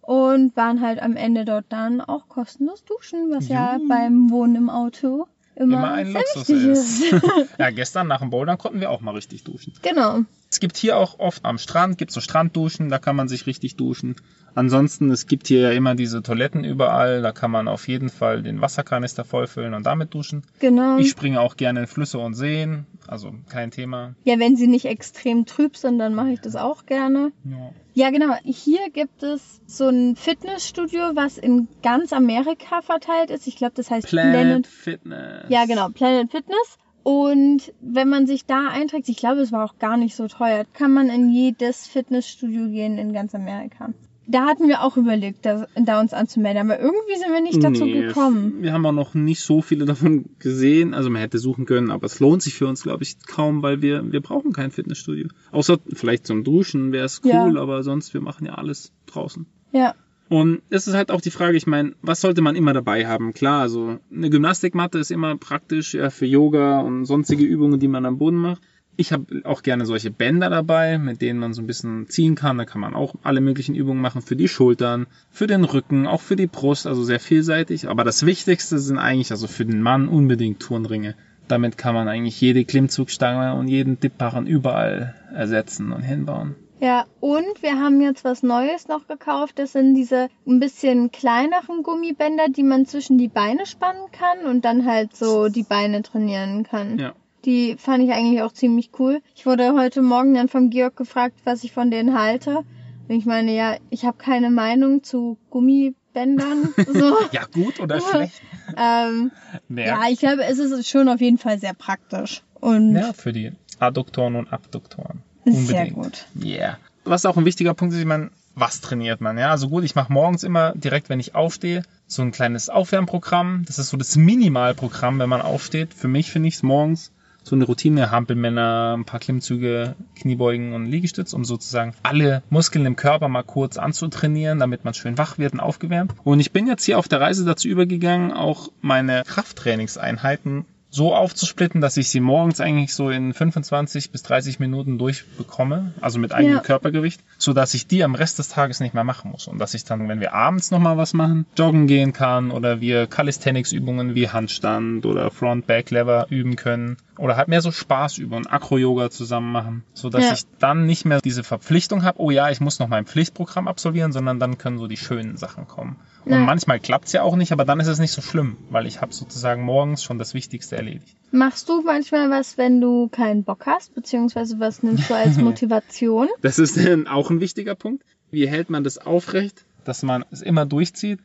[0.00, 4.56] und waren halt am Ende dort dann auch kostenlos duschen, was ja, ja beim Wohnen
[4.56, 7.02] im Auto immer, immer ein Luxus ist.
[7.02, 7.22] ist.
[7.58, 9.72] ja, gestern nach dem Bouldern konnten wir auch mal richtig duschen.
[9.82, 10.20] Genau.
[10.50, 13.76] Es gibt hier auch oft am Strand, gibt so Strandduschen, da kann man sich richtig
[13.76, 14.16] duschen.
[14.54, 18.42] Ansonsten, es gibt hier ja immer diese Toiletten überall, da kann man auf jeden Fall
[18.42, 20.44] den Wasserkanister vollfüllen und damit duschen.
[20.60, 20.96] Genau.
[20.96, 24.14] Ich springe auch gerne in Flüsse und Seen, also kein Thema.
[24.24, 27.32] Ja, wenn sie nicht extrem trüb sind, dann mache ich das auch gerne.
[27.44, 27.72] Ja.
[27.92, 28.34] Ja, genau.
[28.44, 33.46] Hier gibt es so ein Fitnessstudio, was in ganz Amerika verteilt ist.
[33.46, 35.44] Ich glaube, das heißt Planet, Planet Fitness.
[35.48, 36.78] Ja, genau, Planet Fitness.
[37.06, 40.64] Und wenn man sich da einträgt, ich glaube, es war auch gar nicht so teuer,
[40.72, 43.90] kann man in jedes Fitnessstudio gehen in ganz Amerika.
[44.26, 47.84] Da hatten wir auch überlegt, da, da uns anzumelden, aber irgendwie sind wir nicht dazu
[47.84, 48.54] nee, gekommen.
[48.60, 50.94] Wir haben auch noch nicht so viele davon gesehen.
[50.94, 53.82] Also man hätte suchen können, aber es lohnt sich für uns, glaube ich, kaum, weil
[53.82, 55.28] wir, wir brauchen kein Fitnessstudio.
[55.52, 57.62] Außer vielleicht zum Duschen wäre es cool, ja.
[57.62, 59.46] aber sonst, wir machen ja alles draußen.
[59.70, 59.94] Ja.
[60.28, 63.32] Und es ist halt auch die Frage, ich meine, was sollte man immer dabei haben?
[63.32, 68.04] Klar, also eine Gymnastikmatte ist immer praktisch ja, für Yoga und sonstige Übungen, die man
[68.06, 68.62] am Boden macht.
[68.98, 72.58] Ich habe auch gerne solche Bänder dabei, mit denen man so ein bisschen ziehen kann.
[72.58, 76.22] Da kann man auch alle möglichen Übungen machen für die Schultern, für den Rücken, auch
[76.22, 77.88] für die Brust, also sehr vielseitig.
[77.88, 81.14] Aber das Wichtigste sind eigentlich, also für den Mann unbedingt Turnringe.
[81.46, 86.56] Damit kann man eigentlich jede Klimmzugstange und jeden Dipbarren überall ersetzen und hinbauen.
[86.80, 89.58] Ja, und wir haben jetzt was Neues noch gekauft.
[89.58, 94.64] Das sind diese ein bisschen kleineren Gummibänder, die man zwischen die Beine spannen kann und
[94.64, 96.98] dann halt so die Beine trainieren kann.
[96.98, 97.14] Ja.
[97.44, 99.22] Die fand ich eigentlich auch ziemlich cool.
[99.34, 102.64] Ich wurde heute Morgen dann vom Georg gefragt, was ich von denen halte.
[103.08, 106.74] Und ich meine, ja, ich habe keine Meinung zu Gummibändern.
[106.92, 107.16] So.
[107.32, 108.42] ja, gut oder schlecht?
[108.76, 109.30] ähm,
[109.68, 112.42] ja, ich glaube, es ist schon auf jeden Fall sehr praktisch.
[112.60, 115.22] Und ja, für die Adduktoren und Abduktoren.
[115.46, 115.68] Unbedingt.
[115.68, 116.26] Sehr gut.
[116.42, 116.78] Yeah.
[117.04, 119.38] Was auch ein wichtiger Punkt ist, ich meine, was trainiert man?
[119.38, 123.64] Ja, also gut, ich mache morgens immer direkt, wenn ich aufstehe, so ein kleines Aufwärmprogramm.
[123.66, 125.94] Das ist so das Minimalprogramm, wenn man aufsteht.
[125.94, 127.12] Für mich finde ich es morgens
[127.46, 132.96] so eine Routine, Hampelmänner, ein paar Klimmzüge, Kniebeugen und Liegestütz, um sozusagen alle Muskeln im
[132.96, 136.12] Körper mal kurz anzutrainieren, damit man schön wach wird und aufgewärmt.
[136.24, 141.80] Und ich bin jetzt hier auf der Reise dazu übergegangen, auch meine Krafttrainingseinheiten so aufzusplitten,
[141.80, 146.56] dass ich sie morgens eigentlich so in 25 bis 30 Minuten durchbekomme, also mit eigenem
[146.56, 146.60] ja.
[146.60, 149.74] Körpergewicht, so dass ich die am Rest des Tages nicht mehr machen muss und dass
[149.74, 154.28] ich dann, wenn wir abends nochmal was machen, joggen gehen kann oder wir Calisthenics-Übungen wie
[154.28, 160.24] Handstand oder Front-Back-Lever üben können oder halt mehr so Spaßübungen, Acro-Yoga zusammen machen, so dass
[160.24, 160.32] ja.
[160.32, 164.12] ich dann nicht mehr diese Verpflichtung habe, oh ja, ich muss noch mein Pflichtprogramm absolvieren,
[164.12, 165.96] sondern dann können so die schönen Sachen kommen.
[166.24, 166.38] Und ja.
[166.38, 169.12] manchmal klappt's ja auch nicht, aber dann ist es nicht so schlimm, weil ich habe
[169.12, 171.16] sozusagen morgens schon das Wichtigste erledigt.
[171.32, 176.28] Machst du manchmal was, wenn du keinen Bock hast, beziehungsweise was nimmst du als Motivation?
[176.42, 178.04] das ist auch ein wichtiger Punkt.
[178.30, 181.20] Wie hält man das aufrecht, dass man es immer durchzieht?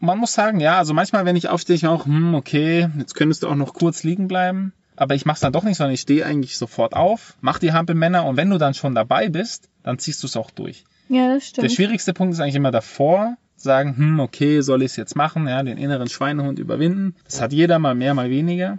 [0.00, 3.42] Man muss sagen, ja, also manchmal, wenn ich aufstehe, ich auch, hm, okay, jetzt könntest
[3.42, 4.72] du auch noch kurz liegen bleiben.
[4.96, 8.24] Aber ich mach's dann doch nicht, sondern ich stehe eigentlich sofort auf, mach die Hampelmänner
[8.26, 10.84] und wenn du dann schon dabei bist, dann ziehst du es auch durch.
[11.08, 11.64] Ja, das stimmt.
[11.64, 15.46] Der schwierigste Punkt ist eigentlich immer davor, sagen, hm, okay, soll ich es jetzt machen,
[15.46, 17.14] ja, den inneren Schweinehund überwinden.
[17.24, 18.78] Das hat jeder mal mehr, mal weniger.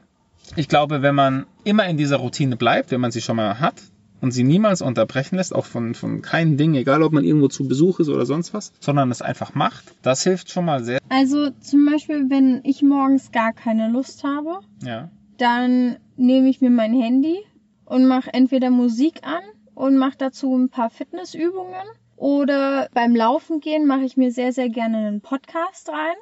[0.56, 3.75] Ich glaube, wenn man immer in dieser Routine bleibt, wenn man sie schon mal hat
[4.21, 7.67] und sie niemals unterbrechen lässt, auch von, von keinen Dingen, egal ob man irgendwo zu
[7.67, 10.99] Besuch ist oder sonst was, sondern es einfach macht, das hilft schon mal sehr.
[11.10, 15.10] Also zum Beispiel, wenn ich morgens gar keine Lust habe, ja.
[15.38, 17.38] dann nehme ich mir mein Handy
[17.86, 19.43] und mache entweder Musik an
[19.75, 24.69] und mache dazu ein paar Fitnessübungen oder beim Laufen gehen mache ich mir sehr, sehr
[24.69, 26.15] gerne einen Podcast rein,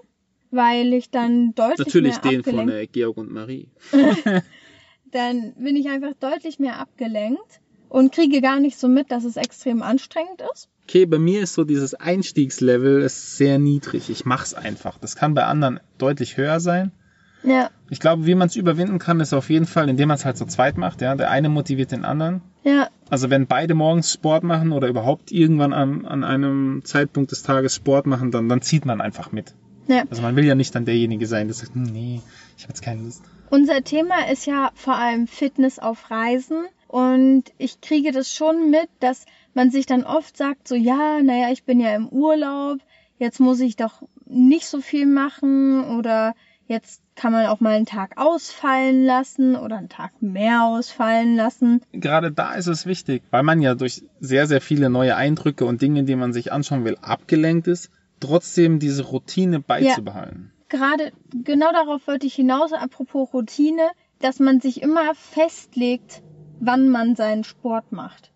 [0.51, 3.69] weil ich dann deutlich Natürlich mehr den von äh, Georg und Marie.
[5.11, 9.35] dann bin ich einfach deutlich mehr abgelenkt und kriege gar nicht so mit, dass es
[9.35, 10.69] extrem anstrengend ist.
[10.83, 14.09] Okay, bei mir ist so dieses Einstiegslevel ist sehr niedrig.
[14.09, 14.97] Ich mach's einfach.
[14.97, 16.91] Das kann bei anderen deutlich höher sein.
[17.43, 17.69] Ja.
[17.89, 20.37] Ich glaube, wie man es überwinden kann, ist auf jeden Fall, indem man es halt
[20.37, 21.01] so zweit macht.
[21.01, 22.41] Ja, der eine motiviert den anderen.
[22.63, 22.87] Ja.
[23.09, 27.75] Also wenn beide morgens Sport machen oder überhaupt irgendwann an, an einem Zeitpunkt des Tages
[27.75, 29.55] Sport machen, dann, dann zieht man einfach mit.
[29.91, 30.03] Ja.
[30.09, 32.21] Also man will ja nicht dann derjenige sein, der sagt, hm, nee,
[32.57, 33.23] ich habe jetzt keine Lust.
[33.49, 38.87] Unser Thema ist ja vor allem Fitness auf Reisen und ich kriege das schon mit,
[39.01, 42.79] dass man sich dann oft sagt, so ja, naja, ich bin ja im Urlaub,
[43.17, 46.33] jetzt muss ich doch nicht so viel machen oder
[46.67, 51.81] jetzt kann man auch mal einen Tag ausfallen lassen oder einen Tag mehr ausfallen lassen.
[51.91, 55.81] Gerade da ist es wichtig, weil man ja durch sehr, sehr viele neue Eindrücke und
[55.81, 60.53] Dinge, die man sich anschauen will, abgelenkt ist, trotzdem diese Routine beizubehalten.
[60.53, 61.11] Ja, gerade
[61.43, 66.23] genau darauf wollte ich hinaus, apropos Routine, dass man sich immer festlegt,
[66.59, 68.31] wann man seinen Sport macht.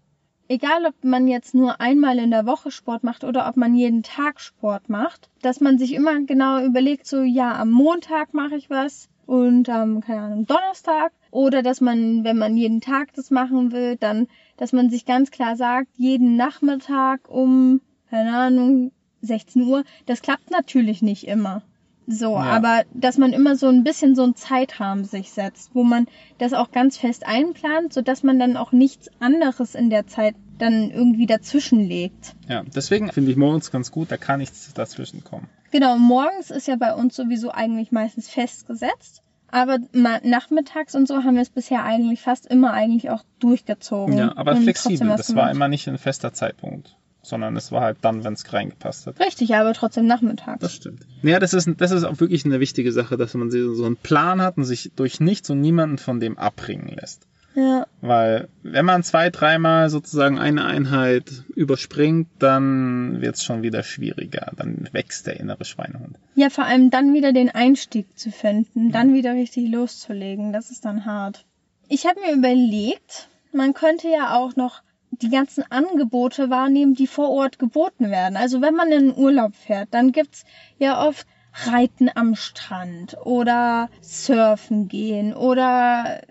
[0.47, 4.03] Egal, ob man jetzt nur einmal in der Woche Sport macht oder ob man jeden
[4.03, 8.69] Tag Sport macht, dass man sich immer genau überlegt, so ja, am Montag mache ich
[8.69, 11.13] was und am, keine Ahnung, Donnerstag.
[11.31, 15.31] Oder dass man, wenn man jeden Tag das machen will, dann, dass man sich ganz
[15.31, 18.91] klar sagt, jeden Nachmittag um, keine Ahnung,
[19.25, 19.83] 16 Uhr.
[20.05, 21.63] Das klappt natürlich nicht immer.
[22.07, 22.41] So, ja.
[22.41, 26.05] aber dass man immer so ein bisschen so ein Zeitrahmen sich setzt, wo man
[26.37, 30.35] das auch ganz fest einplant, so dass man dann auch nichts anderes in der Zeit
[30.59, 32.35] dann irgendwie dazwischen legt.
[32.47, 35.49] Ja, deswegen finde ich morgens ganz gut, da kann nichts dazwischen kommen.
[35.71, 39.21] Genau, morgens ist ja bei uns sowieso eigentlich meistens festgesetzt.
[39.49, 44.17] Aber nachmittags und so haben wir es bisher eigentlich fast immer eigentlich auch durchgezogen.
[44.17, 45.07] Ja, aber flexibel.
[45.07, 49.07] Das war immer nicht ein fester Zeitpunkt sondern es war halt dann, wenn es reingepasst
[49.07, 49.19] hat.
[49.19, 50.61] Richtig, aber trotzdem nachmittags.
[50.61, 51.05] Das stimmt.
[51.21, 54.41] Ja, das ist, das ist auch wirklich eine wichtige Sache, dass man so einen Plan
[54.41, 57.27] hat und sich durch nichts und niemanden von dem abbringen lässt.
[57.55, 57.87] Ja.
[58.01, 64.51] Weil wenn man zwei, dreimal sozusagen eine Einheit überspringt, dann wird es schon wieder schwieriger.
[64.57, 66.17] Dann wächst der innere Schweinehund.
[66.35, 70.83] Ja, vor allem dann wieder den Einstieg zu finden, dann wieder richtig loszulegen, das ist
[70.83, 71.45] dann hart.
[71.87, 74.81] Ich habe mir überlegt, man könnte ja auch noch
[75.21, 78.37] die ganzen Angebote wahrnehmen, die vor Ort geboten werden.
[78.37, 80.45] Also wenn man in den Urlaub fährt, dann gibt's
[80.77, 81.27] ja oft
[81.65, 86.21] Reiten am Strand oder Surfen gehen oder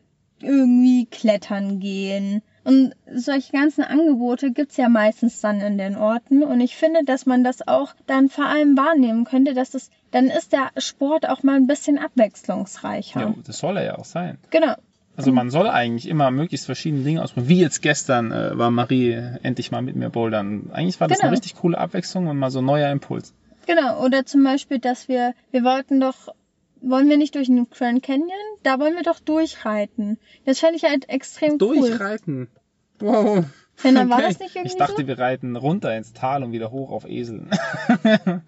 [0.41, 2.43] irgendwie klettern gehen.
[2.65, 6.43] Und solche ganzen Angebote gibt's ja meistens dann in den Orten.
[6.43, 10.29] Und ich finde, dass man das auch dann vor allem wahrnehmen könnte, dass das, dann
[10.29, 13.21] ist der Sport auch mal ein bisschen abwechslungsreicher.
[13.21, 14.39] Ja, das soll er ja auch sein.
[14.51, 14.75] Genau.
[15.17, 17.49] Also man soll eigentlich immer möglichst verschiedene Dinge ausprobieren.
[17.49, 20.71] Wie jetzt gestern äh, war Marie endlich mal mit mir bouldern.
[20.73, 21.29] Eigentlich war das genau.
[21.29, 23.33] eine richtig coole Abwechslung und mal so ein neuer Impuls.
[23.67, 26.35] Genau, oder zum Beispiel, dass wir, wir wollten doch,
[26.81, 28.31] wollen wir nicht durch den Grand Canyon?
[28.63, 30.19] Da wollen wir doch durchreiten.
[30.45, 31.79] Das fände ich halt extrem durchreiten.
[31.81, 31.89] cool.
[31.91, 32.49] Durchreiten?
[32.99, 33.45] Wow.
[33.83, 34.23] Denn dann okay.
[34.23, 35.07] war das nicht irgendwie Ich dachte, so?
[35.07, 37.51] wir reiten runter ins Tal und wieder hoch auf Eseln.
[38.05, 38.19] ja.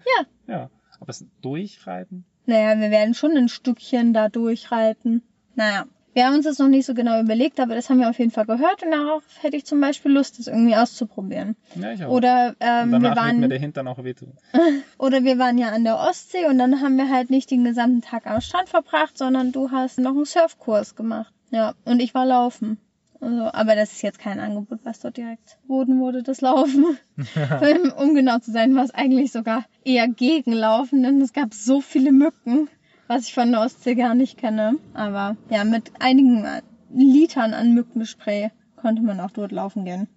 [0.47, 0.69] Ja.
[1.01, 2.23] Aber es durchreiten?
[2.45, 5.21] Naja, wir werden schon ein Stückchen da durchreiten.
[5.55, 5.85] Naja,
[6.17, 8.31] wir haben uns das noch nicht so genau überlegt, aber das haben wir auf jeden
[8.31, 11.55] Fall gehört und darauf hätte ich zum Beispiel Lust, das irgendwie auszuprobieren.
[11.75, 12.09] Ja, ich auch.
[12.09, 14.33] Oder ähm, wir waren mir der Hintern auch wehtun.
[14.97, 18.01] oder wir waren ja an der Ostsee und dann haben wir halt nicht den gesamten
[18.01, 21.31] Tag am Strand verbracht, sondern du hast noch einen Surfkurs gemacht.
[21.51, 22.79] Ja, und ich war laufen.
[23.21, 26.97] Also, aber das ist jetzt kein Angebot, was dort direkt boden wurde, das Laufen.
[27.97, 32.11] um genau zu sein, war es eigentlich sogar eher gegenlaufen, denn es gab so viele
[32.11, 32.69] Mücken
[33.07, 34.77] was ich von der Ostsee gar nicht kenne.
[34.93, 36.45] Aber ja, mit einigen
[36.93, 40.07] Litern an Mückenspray konnte man auch dort laufen gehen.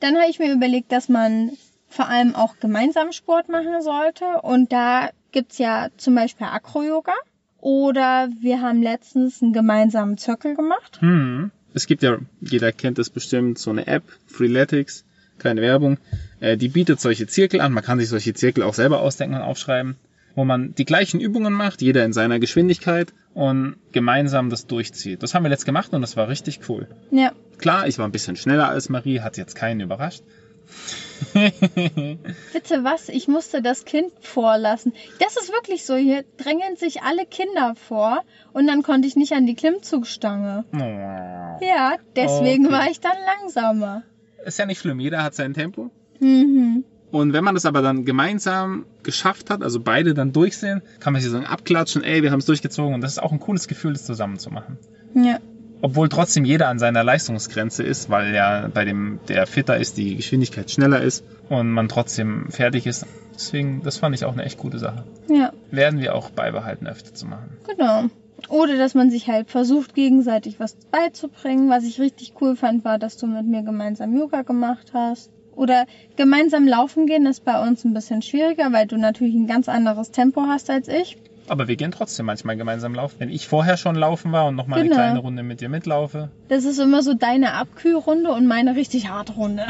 [0.00, 1.52] Dann habe ich mir überlegt, dass man
[1.88, 4.42] vor allem auch gemeinsam Sport machen sollte.
[4.42, 7.14] Und da gibt's ja zum Beispiel Acro-Yoga.
[7.60, 10.98] Oder wir haben letztens einen gemeinsamen Zirkel gemacht.
[11.00, 11.50] Hm.
[11.74, 15.04] Es gibt ja, jeder kennt das bestimmt, so eine App, Freeletics,
[15.38, 15.98] keine Werbung.
[16.40, 17.72] Äh, die bietet solche Zirkel an.
[17.72, 19.96] Man kann sich solche Zirkel auch selber ausdenken und aufschreiben
[20.40, 25.22] wo man die gleichen Übungen macht, jeder in seiner Geschwindigkeit und gemeinsam das durchzieht.
[25.22, 26.88] Das haben wir jetzt gemacht und das war richtig cool.
[27.10, 27.32] Ja.
[27.58, 30.22] Klar, ich war ein bisschen schneller als Marie, hat jetzt keinen überrascht.
[31.34, 33.10] Bitte was?
[33.10, 34.94] Ich musste das Kind vorlassen.
[35.18, 35.94] Das ist wirklich so.
[35.96, 38.22] Hier drängen sich alle Kinder vor
[38.54, 40.64] und dann konnte ich nicht an die Klimmzugstange.
[40.72, 41.62] Oh.
[41.62, 42.74] Ja, deswegen okay.
[42.74, 44.04] war ich dann langsamer.
[44.42, 45.90] Ist ja nicht schlimm, jeder hat sein Tempo.
[46.18, 46.84] Mhm.
[47.10, 51.20] Und wenn man das aber dann gemeinsam geschafft hat, also beide dann durchsehen, kann man
[51.20, 52.94] sich sagen, abklatschen, ey, wir haben es durchgezogen.
[52.94, 54.78] Und das ist auch ein cooles Gefühl, das zusammen zu machen.
[55.14, 55.38] Ja.
[55.82, 60.16] Obwohl trotzdem jeder an seiner Leistungsgrenze ist, weil ja bei dem, der fitter ist, die
[60.16, 63.06] Geschwindigkeit schneller ist und man trotzdem fertig ist.
[63.34, 65.04] Deswegen, das fand ich auch eine echt gute Sache.
[65.28, 65.52] Ja.
[65.70, 67.56] Werden wir auch beibehalten, öfter zu machen.
[67.66, 68.04] Genau.
[68.48, 71.70] Oder dass man sich halt versucht, gegenseitig was beizubringen.
[71.70, 75.30] Was ich richtig cool fand, war, dass du mit mir gemeinsam Yoga gemacht hast.
[75.60, 75.84] Oder
[76.16, 80.10] gemeinsam laufen gehen ist bei uns ein bisschen schwieriger, weil du natürlich ein ganz anderes
[80.10, 81.18] Tempo hast als ich.
[81.48, 83.16] Aber wir gehen trotzdem manchmal gemeinsam laufen.
[83.18, 84.94] Wenn ich vorher schon laufen war und noch mal Genau.
[84.94, 86.30] eine kleine Runde mit dir mitlaufe.
[86.48, 89.64] Das ist immer so deine Abkühlrunde und meine richtig harte Runde.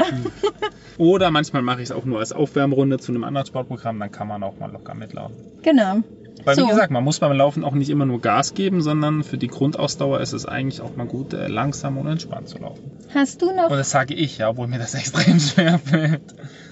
[0.97, 4.27] Oder manchmal mache ich es auch nur als Aufwärmrunde zu einem anderen Sportprogramm, dann kann
[4.29, 5.35] man auch mal locker mitlaufen.
[5.61, 5.97] genau.
[6.43, 6.63] Weil So.
[6.63, 9.47] wie gesagt, man muss beim Laufen auch nicht immer nur Gas geben, sondern für die
[9.47, 12.91] Grundausdauer ist es eigentlich auch mal gut, äh, langsam und entspannt zu laufen.
[13.13, 16.21] Hast du noch, Und das sage ich ja, obwohl mir das extrem schwer fällt.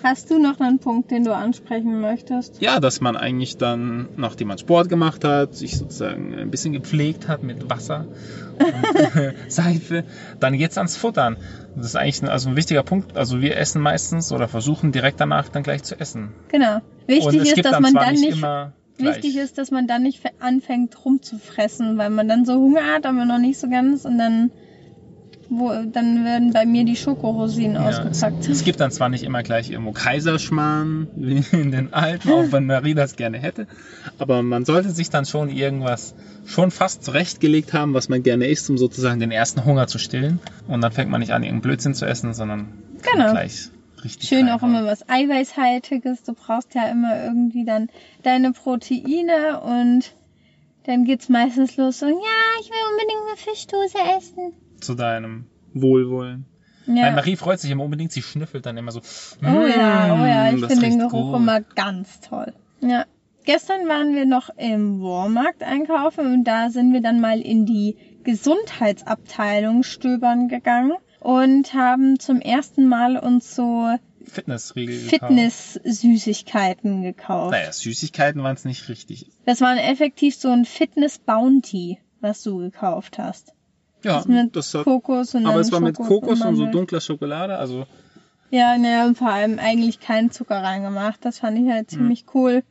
[0.03, 2.61] hast du noch einen Punkt, den du ansprechen möchtest?
[2.61, 7.27] Ja, dass man eigentlich dann, nachdem man Sport gemacht hat, sich sozusagen ein bisschen gepflegt
[7.27, 8.07] hat mit Wasser
[8.57, 10.03] und Seife,
[10.39, 11.37] dann geht's ans Futtern.
[11.75, 13.15] Das ist eigentlich ein, also ein wichtiger Punkt.
[13.15, 16.33] Also wir essen meistens oder versuchen direkt danach dann gleich zu essen.
[16.49, 16.75] Genau.
[16.75, 18.43] und Wichtig es ist, dass man dann nicht
[18.99, 19.15] gleich.
[19.15, 23.25] Wichtig ist, dass man dann nicht anfängt rumzufressen, weil man dann so Hunger hat, aber
[23.25, 24.51] noch nicht so ganz und dann,
[25.49, 28.47] wo, dann werden bei mir die Schokorosinen Ja, ausgepackt.
[28.47, 32.65] Es, gibt dann zwar nicht immer gleich irgendwo Kaiserschmarrn, wie in den Alten, auch wenn
[32.67, 33.65] Marie das gerne hätte,
[34.19, 36.13] aber man sollte sich dann schon irgendwas
[36.45, 40.39] schon fast zurechtgelegt haben, was man gerne isst, um sozusagen den ersten Hunger zu stillen.
[40.67, 42.67] Und dann fängt man nicht an, irgendeinen Blödsinn zu essen, sondern
[43.01, 43.31] Genau.
[43.31, 43.69] gleich
[44.03, 44.75] richtig Schön auch reinhauen.
[44.75, 46.23] immer was Eiweißhaltiges.
[46.23, 47.89] Du brauchst ja immer irgendwie dann
[48.23, 50.13] deine Proteine und
[50.85, 52.13] dann geht's meistens los so, ja,
[52.61, 54.53] ich will unbedingt eine Fischdose essen.
[54.81, 56.45] zu deinem Wohlwollen.
[56.87, 57.11] Weil Ja.
[57.11, 59.01] Marie freut sich immer unbedingt, sie schnüffelt dann immer so.
[59.43, 62.53] Oh ja, oh ja, ich "Mm, finde den Geruch gut." immer ganz toll.
[62.81, 63.05] Ja.
[63.45, 67.95] Gestern waren wir noch im Walmart einkaufen und da sind wir dann mal in die
[68.23, 73.89] Gesundheitsabteilung stöbern gegangen und haben zum ersten Mal uns so
[74.25, 74.95] Fitnessriegel.
[75.83, 77.51] Fitness-Süßigkeiten gekauft.
[77.51, 79.27] Naja, Süßigkeiten waren es nicht richtig.
[79.45, 83.53] Das war effektiv so ein Fitness-Bounty, was du gekauft hast.
[84.03, 87.01] Ja, Das mit das hat, Kokos und aber es war mit Kokos und so dunkler
[87.01, 87.85] Schokolade, also
[88.49, 91.23] Ja, naja, und vor allem eigentlich keinen Zucker reingemacht.
[91.25, 92.63] Das fand ich halt ziemlich cool.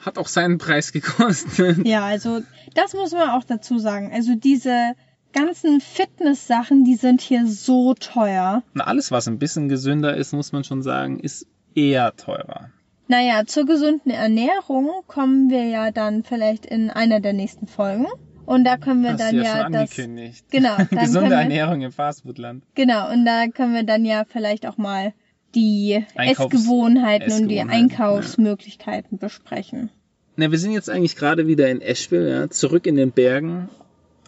[0.00, 1.86] hat auch seinen Preis gekostet.
[1.86, 2.40] Ja, also
[2.74, 4.10] das muss man auch dazu sagen.
[4.12, 4.92] Also diese
[5.36, 8.62] ganzen Fitness-Sachen, die sind hier so teuer.
[8.74, 12.70] Und alles, was ein bisschen gesünder ist, muss man schon sagen, ist eher teurer.
[13.08, 18.06] Naja, zur gesunden Ernährung kommen wir ja dann vielleicht in einer der nächsten Folgen.
[18.46, 19.82] Und da können wir Hast dann du ja, ja schon das.
[19.82, 20.46] angekündigt.
[20.50, 22.64] Genau, Gesunde wir, Ernährung im Fastfoodland.
[22.74, 25.12] Genau, und da können wir dann ja vielleicht auch mal
[25.54, 29.90] die Einkaufs- Essgewohnheiten und die Essgewohnheiten, Einkaufsmöglichkeiten besprechen.
[30.36, 33.68] Na, wir sind jetzt eigentlich gerade wieder in Asheville, ja, zurück in den Bergen.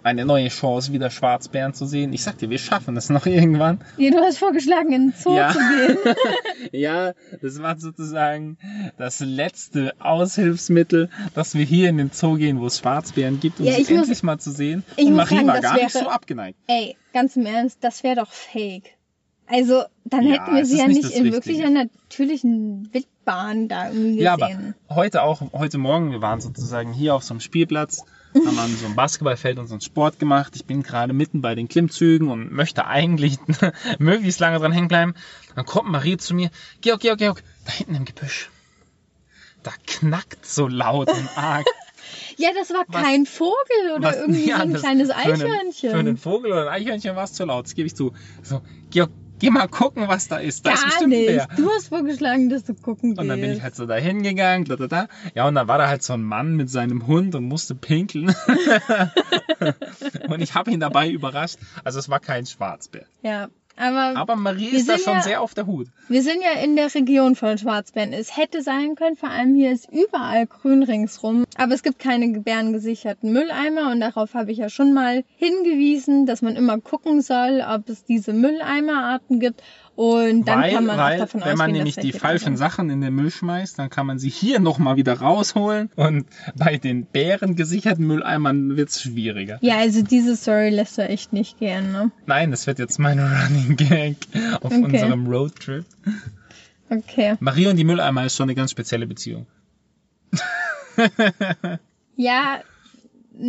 [0.05, 2.13] Eine neue Chance, wieder Schwarzbären zu sehen.
[2.13, 3.81] Ich sag dir, wir schaffen das noch irgendwann.
[3.97, 5.53] Ja, du hast vorgeschlagen, in den Zoo Ja.
[5.53, 5.99] zu gehen.
[6.73, 8.59] Ja, das war sozusagen
[8.97, 13.67] das letzte Aushilfsmittel, dass wir hier in den Zoo gehen, wo es Schwarzbären gibt, um
[13.67, 14.85] Ja, sie endlich mal zu sehen.
[14.97, 16.59] ich Und Marie sagen, war gar nicht wäre- so abgeneigt.
[16.67, 18.95] Ey, ganz im Ernst, das wäre doch fake.
[19.47, 21.33] Also, dann Ja, hätten wir sie ja nicht nicht in Richtige.
[21.33, 24.75] wirklich einer natürlichen Wildbahn da irgendwie Ja, aber gesehen.
[24.91, 28.87] heute auch, heute Morgen, wir waren sozusagen hier auf so einem Spielplatz, haben an so
[28.87, 30.53] einem Basketballfeld unseren Sport gemacht.
[30.57, 33.39] Ich bin gerade mitten bei den Klimmzügen und möchte eigentlich
[33.99, 35.15] möglichst lange dran hängen bleiben.
[35.55, 38.51] Dann kommt Marie zu mir, Georg, Georg, Georg, da hinten im Gebüsch.
[39.63, 41.67] Da knackt so laut und arg.
[42.39, 45.33] Ja, das war Was- kein Vogel oder Was- irgendwie ja, so ein kleines für einen-
[45.43, 45.91] Eichhörnchen.
[45.91, 48.15] Für einen Vogel oder ein Eichhörnchen war es zu laut, das gebe ich zu.
[48.43, 50.67] So, Georg, geh mal gucken, was da ist.
[50.67, 51.27] Da ist Gar bestimmt ein nicht.
[51.27, 51.49] Bär.
[51.57, 53.21] Du hast vorgeschlagen, dass du gucken gehst.
[53.21, 55.09] Und dann bin ich halt so da hingegangen, da, da, da.
[55.35, 58.35] Ja, und dann war da halt so ein Mann mit seinem Hund und musste pinkeln.
[60.29, 61.59] und ich habe ihn dabei überrascht.
[61.85, 63.07] Also es war kein Schwarzbär.
[63.23, 65.87] Ja, aber, Aber Marie ist da schon ja- sehr auf der Hut.
[66.09, 68.13] wir sind ja in der Region von Schwarzbären.
[68.13, 71.45] Es hätte sein können, vor allem hier ist überall grün ringsrum.
[71.57, 76.43] Aber es gibt keine gebärengesicherten Mülleimer und darauf habe ich ja schon mal hingewiesen, dass
[76.43, 79.63] man immer gucken soll, ob es diese Mülleimerarten gibt.
[79.99, 82.57] Und dann weil, kann man weil davon wenn man nämlich die falschen.
[82.57, 85.91] Sachen in den Müll schmeißt, dann kann man sie hier nochmal wieder rausholen.
[85.97, 89.59] Und bei den bärengesicherten Mülleimern wird's schwieriger.
[89.61, 92.13] Ja, also diese Story lässt du echt nicht gern, ne?
[92.27, 94.17] Nein, das wird jetzt mein Running Gag
[94.61, 94.85] auf Okay.
[94.85, 95.85] unserem Roadtrip.
[96.91, 97.35] Okay.
[97.41, 99.49] Marie und die Mülleimer ist schon eine ganz spezielle Beziehung.
[102.17, 102.61] Ja,
[103.37, 103.43] äh,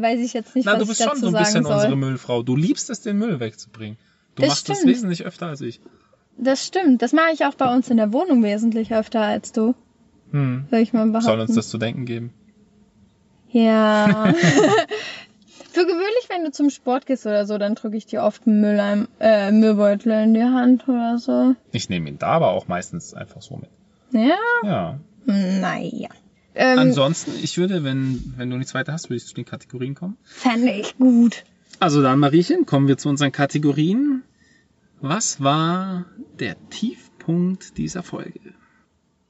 [0.00, 1.62] weiß ich jetzt nicht, Na, was du bist ich schon dazu so ein sagen bisschen
[1.64, 1.74] soll.
[1.74, 2.42] unsere Müllfrau.
[2.44, 3.96] Du liebst es, den Müll wegzubringen.
[4.36, 4.92] Du Das machst das stimmt.
[4.92, 5.80] wesentlich öfter als ich.
[6.38, 7.02] Das stimmt.
[7.02, 9.74] Das mache ich auch bei uns in der Wohnung wesentlich öfter als du,
[10.30, 10.66] Hm.
[10.70, 11.24] würde ich mal behaupten.
[11.26, 12.32] Soll uns das zu denken geben.
[13.50, 14.32] Ja.
[15.72, 18.60] Für gewöhnlich, wenn du zum Sport gehst oder so, dann drücke ich dir oft einen
[18.62, 21.54] Mülleim, äh, Müllbeutel in die Hand oder so.
[21.72, 23.68] Ich nehme ihn da aber auch meistens einfach so mit.
[24.12, 24.36] Ja?
[24.64, 24.98] Ja.
[25.26, 26.08] Naja.
[26.54, 29.94] Ähm, Ansonsten, ich würde, wenn, wenn du nichts weiter hast, würde ich zu den Kategorien
[29.94, 30.16] kommen.
[30.24, 31.44] Fände ich gut.
[31.78, 34.22] Also dann, Mariechen, kommen wir zu unseren Kategorien.
[35.00, 36.06] Was war
[36.38, 38.54] der Tiefpunkt dieser Folge?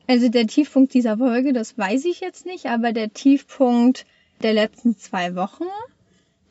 [0.07, 4.07] Also der Tiefpunkt dieser Folge, das weiß ich jetzt nicht, aber der Tiefpunkt
[4.43, 5.65] der letzten zwei Wochen,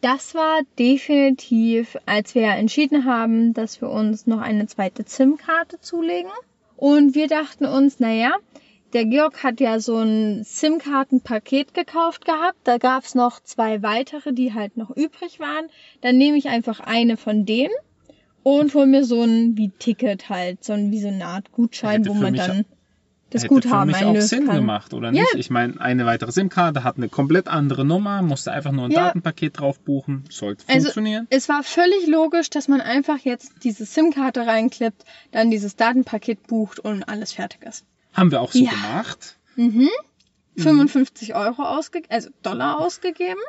[0.02, 6.32] das war definitiv, als wir entschieden haben, dass wir uns noch eine zweite SIM-Karte zulegen.
[6.76, 8.36] Und wir dachten uns, naja,
[8.92, 12.58] der Georg hat ja so ein SIM-Karten-Paket gekauft gehabt.
[12.66, 15.68] Da gab's noch zwei weitere, die halt noch übrig waren.
[16.02, 17.74] Dann nehme ich einfach eine von denen
[18.46, 22.06] und hol mir so ein wie Ticket halt, so ein wie so eine Art Gutschein,
[22.08, 22.64] wo man dann
[23.32, 24.58] das Hätte Guthaben für mich auch Sinn kann.
[24.58, 25.22] gemacht, oder Ja.
[25.24, 25.34] nicht?
[25.38, 29.08] Ich meine, eine weitere SIM-Karte hat eine komplett andere Nummer, musste einfach nur ein Ja.
[29.08, 31.26] Datenpaket drauf buchen, sollte Also- funktionieren.
[31.32, 36.78] Es war völlig logisch, dass man einfach jetzt diese SIM-Karte reinklippt, dann dieses Datenpaket bucht
[36.80, 37.84] und alles fertig ist.
[38.14, 38.70] Haben wir auch so Ja.
[38.70, 39.38] gemacht.
[39.56, 39.90] Mhm.
[40.58, 43.40] 55 Euro ausgegeben, also Dollar ausgegeben.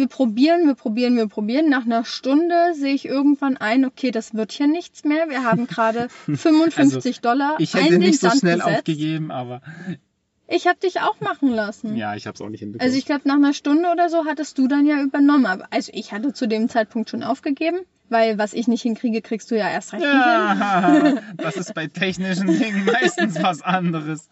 [0.00, 1.68] Wir probieren, wir probieren, wir probieren.
[1.68, 5.28] Nach einer Stunde sehe ich irgendwann ein, okay, das wird hier nichts mehr.
[5.28, 8.78] Wir haben gerade 55 Dollar Also, Ich in hätte nicht so Sand schnell gesetzt.
[8.78, 9.60] aufgegeben, aber
[10.46, 11.96] Ich habe dich auch machen lassen.
[11.96, 12.86] ja, ich habe es auch nicht hinbekommen.
[12.88, 15.44] Also ich glaube, nach einer Stunde oder so hattest du dann ja übernommen.
[15.46, 19.50] Aber also ich hatte zu dem Zeitpunkt schon aufgegeben, weil was ich nicht hinkriege, kriegst
[19.50, 20.20] du ja erst recht nicht hin.
[20.22, 24.28] ja, das ist bei technischen Dingen meistens was anderes.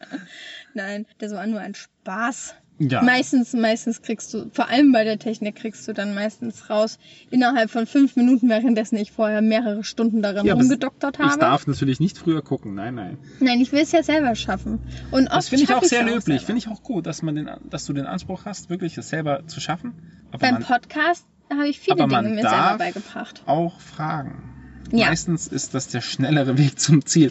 [0.75, 2.55] Nein, das war nur ein Spaß.
[2.81, 3.03] Ja.
[3.03, 6.99] Meistens, meistens kriegst du, vor allem bei der Technik kriegst du dann meistens raus,
[7.31, 11.39] innerhalb von fünf Minuten, währenddessen ich vorher mehrere Stunden darin Ja, rumgedoktert Ich habe.
[11.41, 12.75] darf natürlich nicht früher gucken.
[12.75, 13.19] Nein, nein.
[13.41, 14.79] Nein, ich will es ja selber schaffen.
[15.11, 16.43] Und oft Das finde ich auch sehr löblich.
[16.43, 19.47] Finde ich auch gut, dass man den, dass du den Anspruch hast, wirklich es selber
[19.49, 19.95] zu schaffen.
[20.31, 23.43] Aber Beim man Podcast habe ich viele Dinge mir selber beigebracht.
[23.47, 24.55] auch fragen.
[24.93, 25.09] Ja.
[25.09, 27.31] Meistens ist das der schnellere Weg zum Ziel.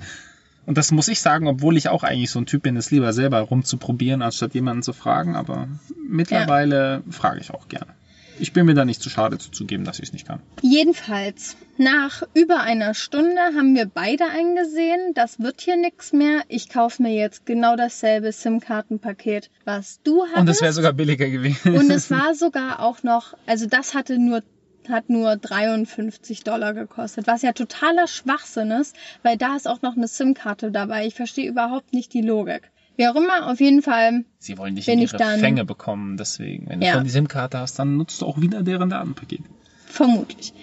[0.68, 3.13] Und das muss ich sagen, obwohl ich auch eigentlich so ein Typ bin, es lieber
[3.13, 5.38] selber rumzuprobieren, anstatt jemanden zu fragen.
[5.38, 5.70] Aber
[6.07, 7.88] mittlerweile frage ich auch gerne.
[8.38, 10.41] Ich bin mir da nicht zu schade zuzugeben, dass ich es nicht kann.
[10.61, 16.41] Jedenfalls, nach über einer Stunde haben wir beide eingesehen, das wird hier nichts mehr.
[16.49, 20.38] Ich kaufe mir jetzt genau dasselbe SIM-Kartenpaket, was du hattest.
[20.38, 21.78] Und es wäre sogar billiger gewesen.
[21.78, 24.43] Und es war sogar auch noch, also das hatte nur
[24.90, 29.96] hat nur 53 Dollar gekostet, was ja totaler Schwachsinn ist, weil da ist auch noch
[29.98, 31.06] eine SIM-Karte dabei.
[31.08, 32.72] Ich verstehe überhaupt nicht die Logik.
[32.96, 36.18] Wie auch immer, auf jeden Fall, Sie wollen dich in ich ihre dann- Fänge bekommen,
[36.18, 36.68] deswegen.
[36.70, 36.94] Wenn du Ja.
[36.94, 39.42] schon die SIM-Karte hast, dann nutzt du auch wieder deren Datenpaket.
[39.86, 40.54] vermutlich.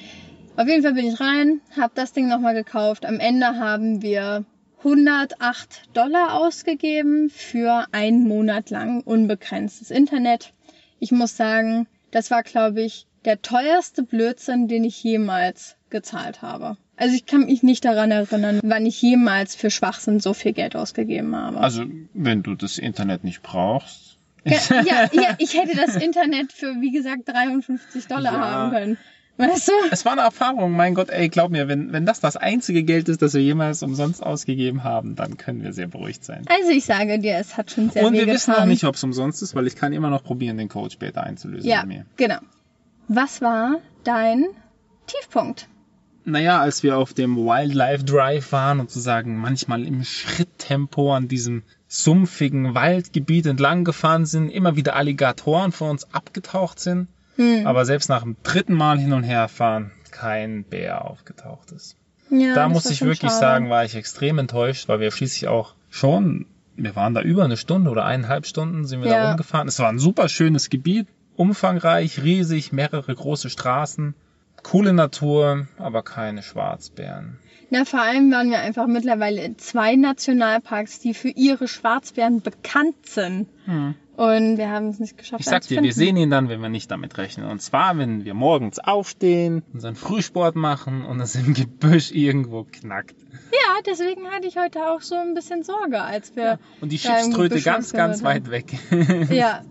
[0.56, 3.04] Auf jeden Fall bin ich rein, habe das Ding nochmal gekauft.
[3.06, 4.44] Am Ende haben wir
[4.84, 10.52] 108 Dollar ausgegeben für einen Monat lang unbegrenztes Internet.
[11.00, 16.76] Ich muss sagen, das war, glaube ich, der teuerste Blödsinn, den ich jemals gezahlt habe.
[16.96, 20.76] Also ich kann mich nicht daran erinnern, wann ich jemals für Schwachsinn so viel Geld
[20.76, 21.58] ausgegeben habe.
[21.58, 24.16] Also, wenn du das Internet nicht brauchst.
[24.44, 28.40] ja, ja, ja, ich hätte das Internet für, wie gesagt, 53 Dollar Ja.
[28.40, 28.98] haben können.
[29.36, 29.72] Weißt du?
[29.90, 33.08] Es war eine Erfahrung, mein Gott, ey, glaub mir, wenn, wenn das das einzige Geld
[33.08, 36.44] ist, das wir jemals umsonst ausgegeben haben, dann können wir sehr beruhigt sein.
[36.48, 38.34] Also ich sage dir, es hat schon sehr Und wir wehgetan.
[38.36, 40.92] wissen auch nicht, ob es umsonst ist, weil ich kann immer noch probieren, den Code
[40.92, 42.06] später einzulösen Ja, bei mir.
[42.16, 42.38] genau.
[43.08, 44.46] Was war dein
[45.06, 45.68] Tiefpunkt?
[46.26, 51.62] Naja, als wir auf dem Wildlife Drive waren und sozusagen manchmal im Schritttempo an diesem
[51.86, 57.66] sumpfigen Waldgebiet entlang gefahren sind, immer wieder Alligatoren vor uns abgetaucht sind, Hm.
[57.66, 61.96] aber selbst nach dem dritten Mal hin und her fahren kein Bär aufgetaucht ist.
[62.30, 63.40] Ja, da muss ich wirklich schade.
[63.40, 66.46] sagen, war ich extrem enttäuscht, weil wir schließlich auch schon,
[66.76, 69.28] wir waren da über eine Stunde oder eineinhalb Stunden sind wir da Ja.
[69.28, 69.68] rumgefahren.
[69.68, 71.06] Es war ein super schönes Gebiet,
[71.36, 74.14] umfangreich, riesig, mehrere große Straßen,
[74.62, 77.38] coole Natur, aber keine Schwarzbären.
[77.70, 83.06] Na, vor allem waren wir einfach mittlerweile in zwei Nationalparks, die für ihre Schwarzbären bekannt
[83.06, 83.48] sind.
[84.16, 85.40] Und wir haben es nicht geschafft.
[85.40, 87.50] Ich sag dir, wir sehen ihn dann, wenn wir nicht damit rechnen.
[87.50, 93.16] Und zwar, wenn wir morgens aufstehen, unseren Frühsport machen und es im Gebüsch irgendwo knackt.
[93.50, 96.60] Ja, deswegen hatte ich heute auch so ein bisschen Sorge, als wir.
[96.80, 98.74] Und die Schiffströte ganz, ganz weit weg.
[99.30, 99.62] Ja,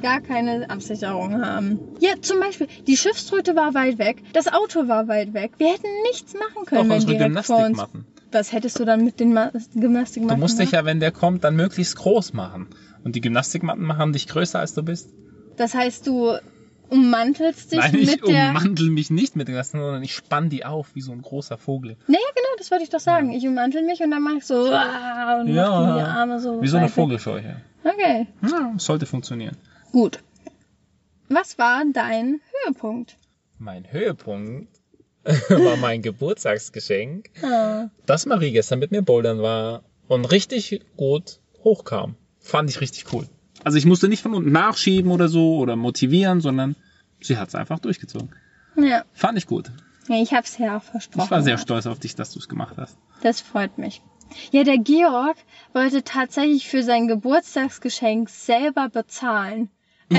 [0.00, 1.78] gar keine Absicherung haben.
[2.00, 5.52] Ja, zum Beispiel, die Schiffströte war weit weg, das Auto war weit weg.
[5.58, 7.66] Wir hätten nichts machen können, Auch wenn unsere direkt vor uns.
[7.66, 8.06] Gymnastikmatten.
[8.32, 11.44] Was hättest du dann mit den Ma Du Gymnastikmatten musst dich ja, wenn der kommt,
[11.44, 12.68] dann möglichst groß machen.
[13.04, 15.10] Und die Gymnastikmatten machen dich größer, als du bist.
[15.56, 16.36] Das heißt, du
[16.88, 18.48] ummantelst dich Nein, ich mit der.
[18.48, 21.96] ummantel mich nicht mit Gymnastik, sondern ich spann die auf wie so ein großer Vogel.
[22.06, 23.32] Naja, genau, das wollte ich doch sagen.
[23.32, 25.70] Ich ummantel mich und dann mache ich so "Uah", und Ja.
[25.80, 26.60] mach die Arme so.
[26.62, 26.88] Wie so eine.
[26.88, 27.56] Vogelscheuche.
[27.84, 29.56] Okay, Ja, sollte funktionieren.
[29.92, 30.20] gut.
[31.28, 33.16] Was war dein Höhepunkt?
[33.58, 34.68] Mein Höhepunkt
[35.48, 42.16] war mein Geburtstagsgeschenk, Ah, dass Marie gestern mit mir bouldern war und richtig gut hochkam.
[42.44, 43.26] Fand ich richtig cool.
[43.64, 46.76] Also ich musste nicht von unten nachschieben oder so oder motivieren, sondern
[47.20, 48.28] sie hat es einfach durchgezogen.
[48.76, 49.04] Ja.
[49.14, 49.70] Fand ich gut.
[50.08, 51.24] ja ich habe es ja auch versprochen.
[51.24, 52.98] Ich war sehr stolz auf dich, dass du es gemacht hast.
[53.22, 54.02] Das freut mich.
[54.50, 55.36] Ja, der Georg
[55.72, 59.70] wollte tatsächlich für sein Geburtstagsgeschenk selber bezahlen.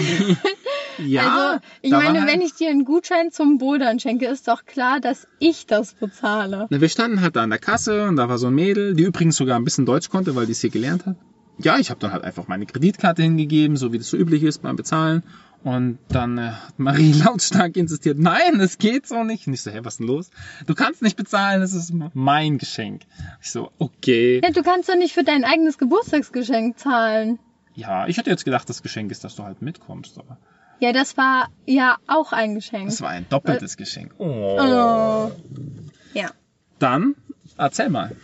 [0.98, 4.64] Ja, also, ich meine, halt- wenn ich dir einen Gutschein zum Bouldern schenke, ist doch
[4.66, 6.68] klar, dass ich das bezahle.
[6.70, 9.04] Na, wir standen halt da an der Kasse und da war so ein Mädel, die
[9.04, 11.18] übrigens sogar ein bisschen Deutsch konnte, weil die es hier gelernt hat.
[11.58, 14.62] Ja, ich habe dann halt einfach meine Kreditkarte hingegeben, so wie das so üblich ist
[14.62, 15.24] beim Bezahlen.
[15.64, 19.48] Und dann äh, hat Marie lautstark insistiert, nein, es geht so nicht.
[19.48, 20.30] Und ich so, hä, was ist denn los?
[20.68, 23.02] Du kannst nicht bezahlen, es ist mein Geschenk.
[23.42, 24.42] Ich so, okay.
[24.44, 27.40] Ja, du kannst doch nicht für dein eigenes Geburtstagsgeschenk zahlen.
[27.74, 30.38] Ja, ich hätte jetzt gedacht, das Geschenk ist, dass du halt mitkommst, aber
[30.80, 32.88] Ja, das war ja auch ein Geschenk.
[32.90, 34.14] es war ein doppeltes Geschenk.
[34.20, 34.58] Oh.
[34.60, 35.32] Oh.
[36.14, 36.30] Ja.
[36.80, 37.16] Dann
[37.58, 38.16] erzähl mal,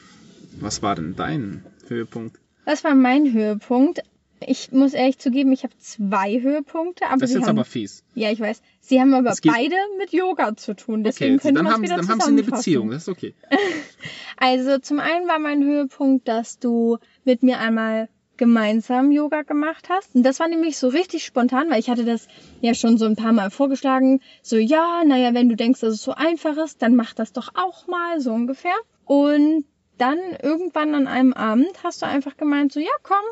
[0.60, 2.38] was war denn dein Höhepunkt?
[2.72, 4.02] Das war mein Höhepunkt.
[4.40, 8.06] Ich muss ehrlich zugeben, ich habe zwei Höhepunkte, aber Das ist jetzt haben, aber fies.
[8.16, 11.04] ja, ich weiß, sie haben aber beide mit Yoga zu tun.
[11.04, 12.44] Deswegen Okay, können dann, wir haben, wieder dann haben sie eine.
[12.44, 13.34] Beziehung, das ist okay.
[14.38, 18.08] Also zum einen war mein Höhepunkt, dass du mit mir einmal
[18.38, 20.16] gemeinsam Yoga gemacht hast.
[20.16, 22.30] Und das war nämlich so richtig spontan, weil ich hatte das
[22.62, 24.22] ja schon so ein paar Mal vorgeschlagen.
[24.44, 27.50] So, ja, naja, wenn du denkst, dass es so einfach ist, dann mach das doch
[27.54, 28.76] auch mal, so ungefähr.
[29.04, 29.66] Und
[30.02, 33.24] dann irgendwann an einem Abend hast du einfach gemeint, so, ja, komm,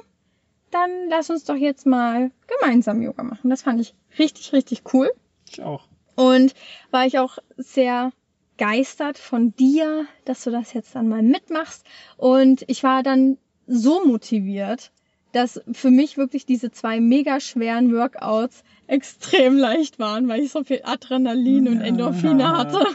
[0.69, 3.49] dann lass uns doch jetzt mal gemeinsam Yoga machen.
[3.49, 5.11] Das fand ich richtig, richtig cool.
[5.49, 5.87] Ich auch.
[6.15, 6.53] Und
[6.91, 8.11] war ich auch sehr
[8.57, 11.85] geistert von dir, dass du das jetzt dann mal mitmachst.
[12.17, 14.91] Und ich war dann so motiviert,
[15.31, 20.63] dass für mich wirklich diese zwei mega schweren Workouts extrem leicht waren, weil ich so
[20.63, 22.85] viel Adrenalin und Endorphine hatte.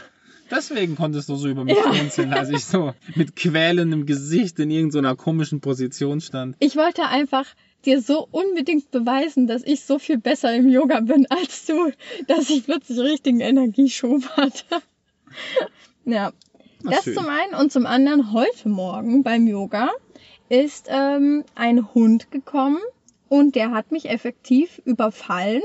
[0.51, 5.15] Deswegen konntest du so über mich schmunzeln, als ich so mit quälendem Gesicht in irgendeiner
[5.15, 6.55] komischen Position stand.
[6.59, 7.45] Ich wollte einfach
[7.85, 11.91] dir so unbedingt beweisen, dass ich so viel besser im Yoga bin als du,
[12.27, 14.65] dass ich plötzlich richtigen Energieschub hatte.
[16.05, 16.31] ja,
[16.81, 17.15] Na, das schön.
[17.15, 19.89] zum einen und zum anderen heute Morgen beim Yoga
[20.49, 22.79] ist ähm, ein Hund gekommen
[23.29, 25.63] und der hat mich effektiv überfallen,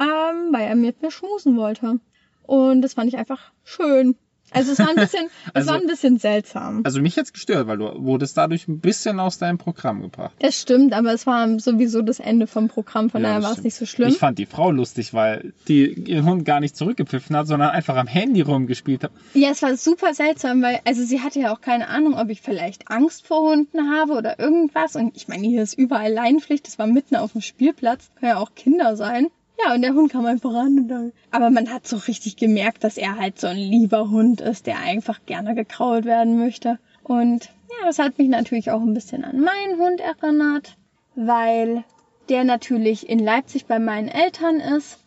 [0.00, 2.00] ähm, weil er mit mir schmusen wollte.
[2.44, 4.16] Und das fand ich einfach schön.
[4.54, 6.80] Also es war ein bisschen, es Also- war ein bisschen seltsam.
[6.84, 10.32] Also mich jetzt gestört, weil du wurdest dadurch ein bisschen aus deinem Programm gebracht.
[10.40, 13.62] Das stimmt, aber es war sowieso das Ende vom Programm, von Ja, daher war es
[13.62, 14.08] nicht so schlimm.
[14.08, 17.96] Ich fand die Frau lustig, weil die ihren Hund gar nicht zurückgepfiffen hat, sondern einfach
[17.96, 19.12] am Handy rumgespielt hat.
[19.34, 22.40] Ja, es war super seltsam, weil, also sie hatte ja auch keine Ahnung, ob ich
[22.42, 24.96] vielleicht Angst vor Hunden habe oder irgendwas.
[24.96, 28.38] Und ich meine, hier ist überall Leinpflicht, das war mitten auf dem Spielplatz, können ja
[28.38, 29.28] auch Kinder sein.
[29.64, 30.78] Ja, und der Hund kam einfach ran.
[30.78, 34.40] Und dann, aber man hat so richtig gemerkt, dass er halt so ein lieber Hund
[34.40, 36.78] ist, der einfach gerne gekrault werden möchte.
[37.02, 40.76] Und ja, das hat mich natürlich auch ein bisschen an meinen Hund erinnert,
[41.14, 41.84] weil
[42.28, 44.98] der natürlich in Leipzig bei meinen Eltern ist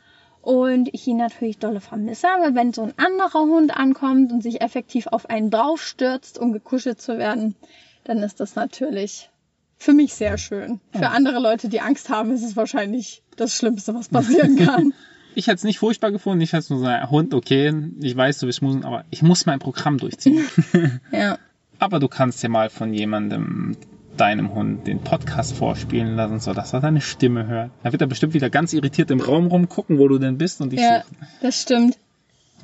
[0.42, 2.28] und ich ihn natürlich dolle vermisse.
[2.30, 7.02] Aber wenn so ein anderer Hund ankommt und sich effektiv auf einen draufstürzt, um gekuschelt
[7.02, 7.56] zu werden,
[8.04, 9.30] dann ist das natürlich
[9.78, 10.80] für mich sehr schön.
[10.94, 14.94] Für andere Leute, die Angst haben, ist es wahrscheinlich das Schlimmste, was passieren kann.
[15.36, 16.42] Ich hätte es nicht furchtbar gefunden.
[16.42, 19.46] Ich hätte es nur so, Hund, okay, ich weiß, du willst schmusen, aber ich muss
[19.46, 20.46] mein Programm durchziehen.
[21.12, 21.38] ja.
[21.80, 23.76] aber du kannst ja mal von jemandem
[24.16, 27.72] deinem Hund den Podcast vorspielen lassen, sodass er deine Stimme hört.
[27.84, 30.72] Da wird er bestimmt wieder ganz irritiert im Raum rumgucken, wo du denn bist und
[30.72, 31.18] dich Ja, suchen.
[31.42, 31.98] das stimmt.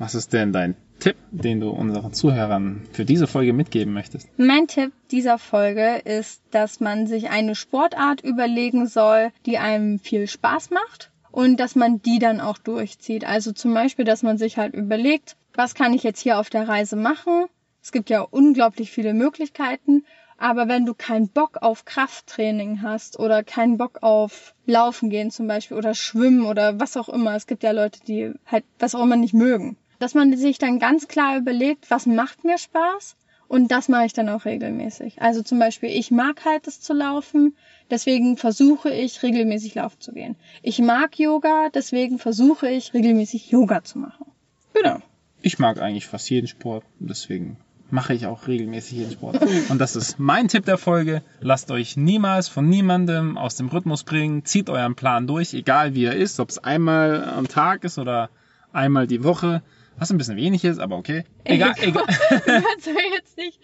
[0.02, 4.28] Was ist denn dein Tipp, den du unseren Zuhörern für diese Folge mitgeben möchtest?
[4.36, 10.26] Mein Tipp dieser Folge ist, dass man sich eine Sportart überlegen soll, die einem viel
[10.26, 13.24] Spaß macht und dass man die dann auch durchzieht.
[13.24, 16.66] Also zum Beispiel, dass man sich halt überlegt, was kann ich jetzt hier auf der
[16.66, 17.44] Reise machen?
[17.80, 20.02] Es gibt ja unglaublich viele Möglichkeiten.
[20.36, 25.46] Aber wenn du keinen Bock auf Krafttraining hast oder keinen Bock auf Laufen gehen zum
[25.46, 29.04] Beispiel oder Schwimmen oder was auch immer, es gibt ja Leute, die halt was auch
[29.04, 33.14] immer nicht mögen, dass man sich dann ganz klar überlegt, was macht mir Spaß
[33.46, 35.22] und das mache ich dann auch regelmäßig.
[35.22, 37.54] Also zum Beispiel, ich mag halt es zu laufen,
[37.88, 40.34] deswegen versuche ich regelmäßig laufen zu gehen.
[40.60, 44.26] Ich mag Yoga, deswegen versuche ich regelmäßig Yoga zu machen.
[44.74, 44.98] Genau.
[45.40, 47.58] Ich mag eigentlich fast jeden Sport, deswegen
[47.90, 49.38] mache ich auch regelmäßig jeden Sport.
[49.68, 51.22] Und das ist mein Tipp der Folge.
[51.40, 54.44] Lasst euch niemals von niemandem aus dem Rhythmus bringen.
[54.44, 58.30] Zieht euren Plan durch, egal wie er ist, ob es einmal am Tag ist oder
[58.72, 59.62] einmal die Woche.
[59.98, 61.24] Was ein bisschen wenig ist, aber okay.
[61.44, 62.04] Egal, egal.
[62.30, 63.60] Du kannst mir jetzt nicht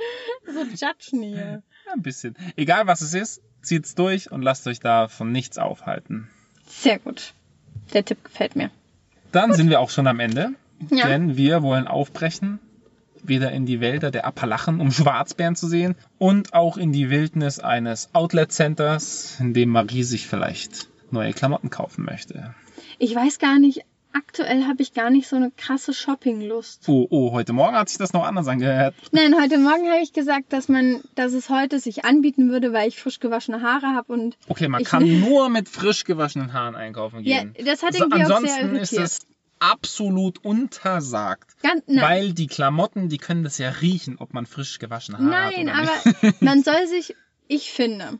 [0.46, 1.62] so judgen hier.
[1.86, 2.36] Ja, ein bisschen.
[2.56, 6.28] Egal was es ist, zieht's durch und lasst euch da von nichts aufhalten.
[6.66, 7.32] Sehr gut.
[7.92, 8.70] Der Tipp gefällt mir.
[9.32, 10.50] Dann sind wir auch schon am Ende,
[10.90, 11.06] Ja.
[11.08, 12.60] denn wir wollen aufbrechen,
[13.22, 17.58] wieder in die Wälder der Appalachen, um Schwarzbären zu sehen und auch in die Wildnis
[17.58, 22.54] eines Outlet Centers, in dem Marie sich vielleicht neue Klamotten kaufen möchte.
[22.98, 26.84] Ich weiß gar nicht, aktuell habe ich gar nicht so eine krasse Shoppinglust.
[26.88, 28.94] Oh, oh, heute Morgen hat sich das noch anders angehört.
[29.12, 32.88] Nein, heute Morgen habe ich gesagt, dass man, dass es heute sich anbieten würde, weil
[32.88, 37.24] ich frisch gewaschene Haare habe und Okay, man kann nur mit frisch gewaschenen Haaren einkaufen
[37.24, 37.54] ja, gehen.
[37.64, 39.02] das hat So, irgendwie auch sehr ansonsten ist irritiert.
[39.04, 39.18] es
[39.60, 41.60] absolut untersagt.
[41.62, 45.46] Ganz, nein, Weil die Klamotten, die können das ja riechen, ob man frisch gewaschene Haare
[45.46, 47.16] hat nein, aber man soll sich,
[47.48, 48.18] ich finde,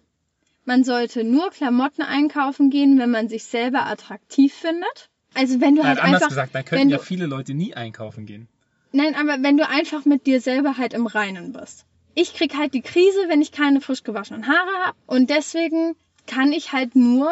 [0.64, 5.11] man sollte nur Klamotten einkaufen gehen, wenn man sich selber attraktiv findet.
[5.35, 7.74] Also wenn du Nein, halt anders einfach, gesagt, wenn könnten ja du- viele Leute nie
[7.74, 8.49] einkaufen gehen.
[8.93, 11.85] nein, aber wenn du einfach mit dir selber halt im Reinen bist.
[12.14, 15.95] Ich krieg halt die Krise, wenn ich keine frisch gewaschenen Haare habe und deswegen
[16.26, 17.31] kann ich halt nur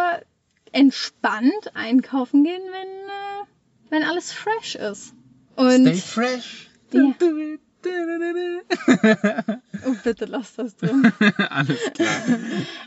[0.72, 3.44] entspannt einkaufen gehen, wenn äh,
[3.90, 5.14] wenn alles fresh ist.
[5.56, 6.68] Und Stay fresh.
[6.92, 7.14] Ja.
[9.84, 11.12] Oh, bitte lass das drin.
[11.50, 12.22] Alles klar.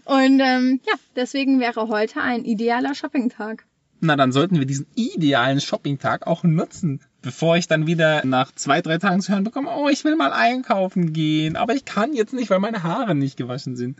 [0.05, 3.65] Und ähm, ja, deswegen wäre heute ein idealer Shoppingtag.
[4.01, 7.01] Na, dann sollten wir diesen idealen Shoppingtag auch nutzen.
[7.21, 10.31] Bevor ich dann wieder nach zwei, drei Tagen zu hören bekomme, oh, ich will mal
[10.31, 13.97] einkaufen gehen, aber ich kann jetzt nicht, weil meine Haare nicht gewaschen sind.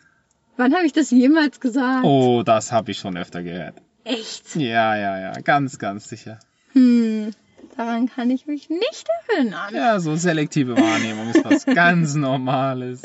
[0.55, 2.05] Wann habe ich das jemals gesagt?
[2.05, 3.75] Oh, das habe ich schon öfter gehört.
[4.05, 4.55] Echt?
[4.55, 6.39] Ja, ja, ja, ganz, ganz sicher.
[6.73, 7.31] Hm,
[7.75, 9.73] daran kann ich mich nicht erinnern.
[9.73, 13.01] Ja, so selektive Wahrnehmung ist was ganz Normales.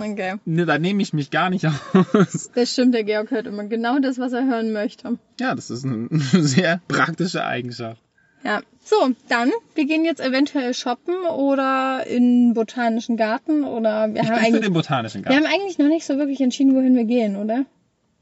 [0.00, 0.36] Okay.
[0.44, 2.50] Ne, da nehme ich mich gar nicht aus.
[2.54, 5.18] Das stimmt, der Georg hört immer genau das, was er hören möchte.
[5.40, 8.00] Ja, das ist eine sehr praktische Eigenschaft.
[8.44, 8.60] Ja.
[8.84, 8.96] So,
[9.28, 14.34] dann, wir gehen jetzt eventuell shoppen oder in den Botanischen Garten oder wir Ich haben
[14.34, 14.60] bin für eigentlich.
[14.62, 15.44] den botanischen Wir Garten.
[15.46, 17.64] haben eigentlich noch nicht so wirklich entschieden, wohin wir gehen, oder?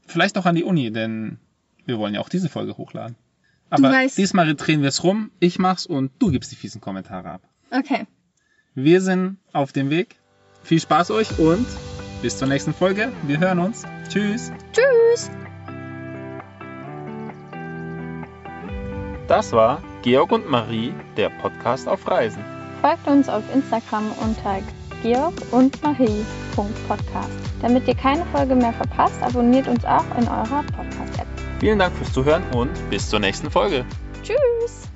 [0.07, 1.37] Vielleicht auch an die Uni, denn
[1.85, 3.15] wir wollen ja auch diese Folge hochladen.
[3.69, 7.29] Aber weißt- diesmal drehen wir es rum, ich mach's und du gibst die fiesen Kommentare
[7.29, 7.41] ab.
[7.71, 8.05] Okay.
[8.75, 10.15] Wir sind auf dem Weg.
[10.67, 11.65] Viel Spaß euch und
[12.21, 13.13] bis zur nächsten Folge.
[13.23, 13.85] Wir hören uns.
[14.09, 14.51] Tschüss.
[14.73, 15.31] Tschüss.
[19.29, 22.43] Das war Georg und Marie, der Podcast auf Reisen.
[22.81, 24.59] Folgt uns auf Instagram unter
[25.01, 27.29] georg und marie.podcast.
[27.61, 31.27] Damit ihr keine Folge mehr verpasst, abonniert uns auch in eurer Podcast-App.
[31.61, 33.85] Vielen Dank fürs Zuhören und bis zur nächsten Folge.
[34.21, 34.89] Tschüss.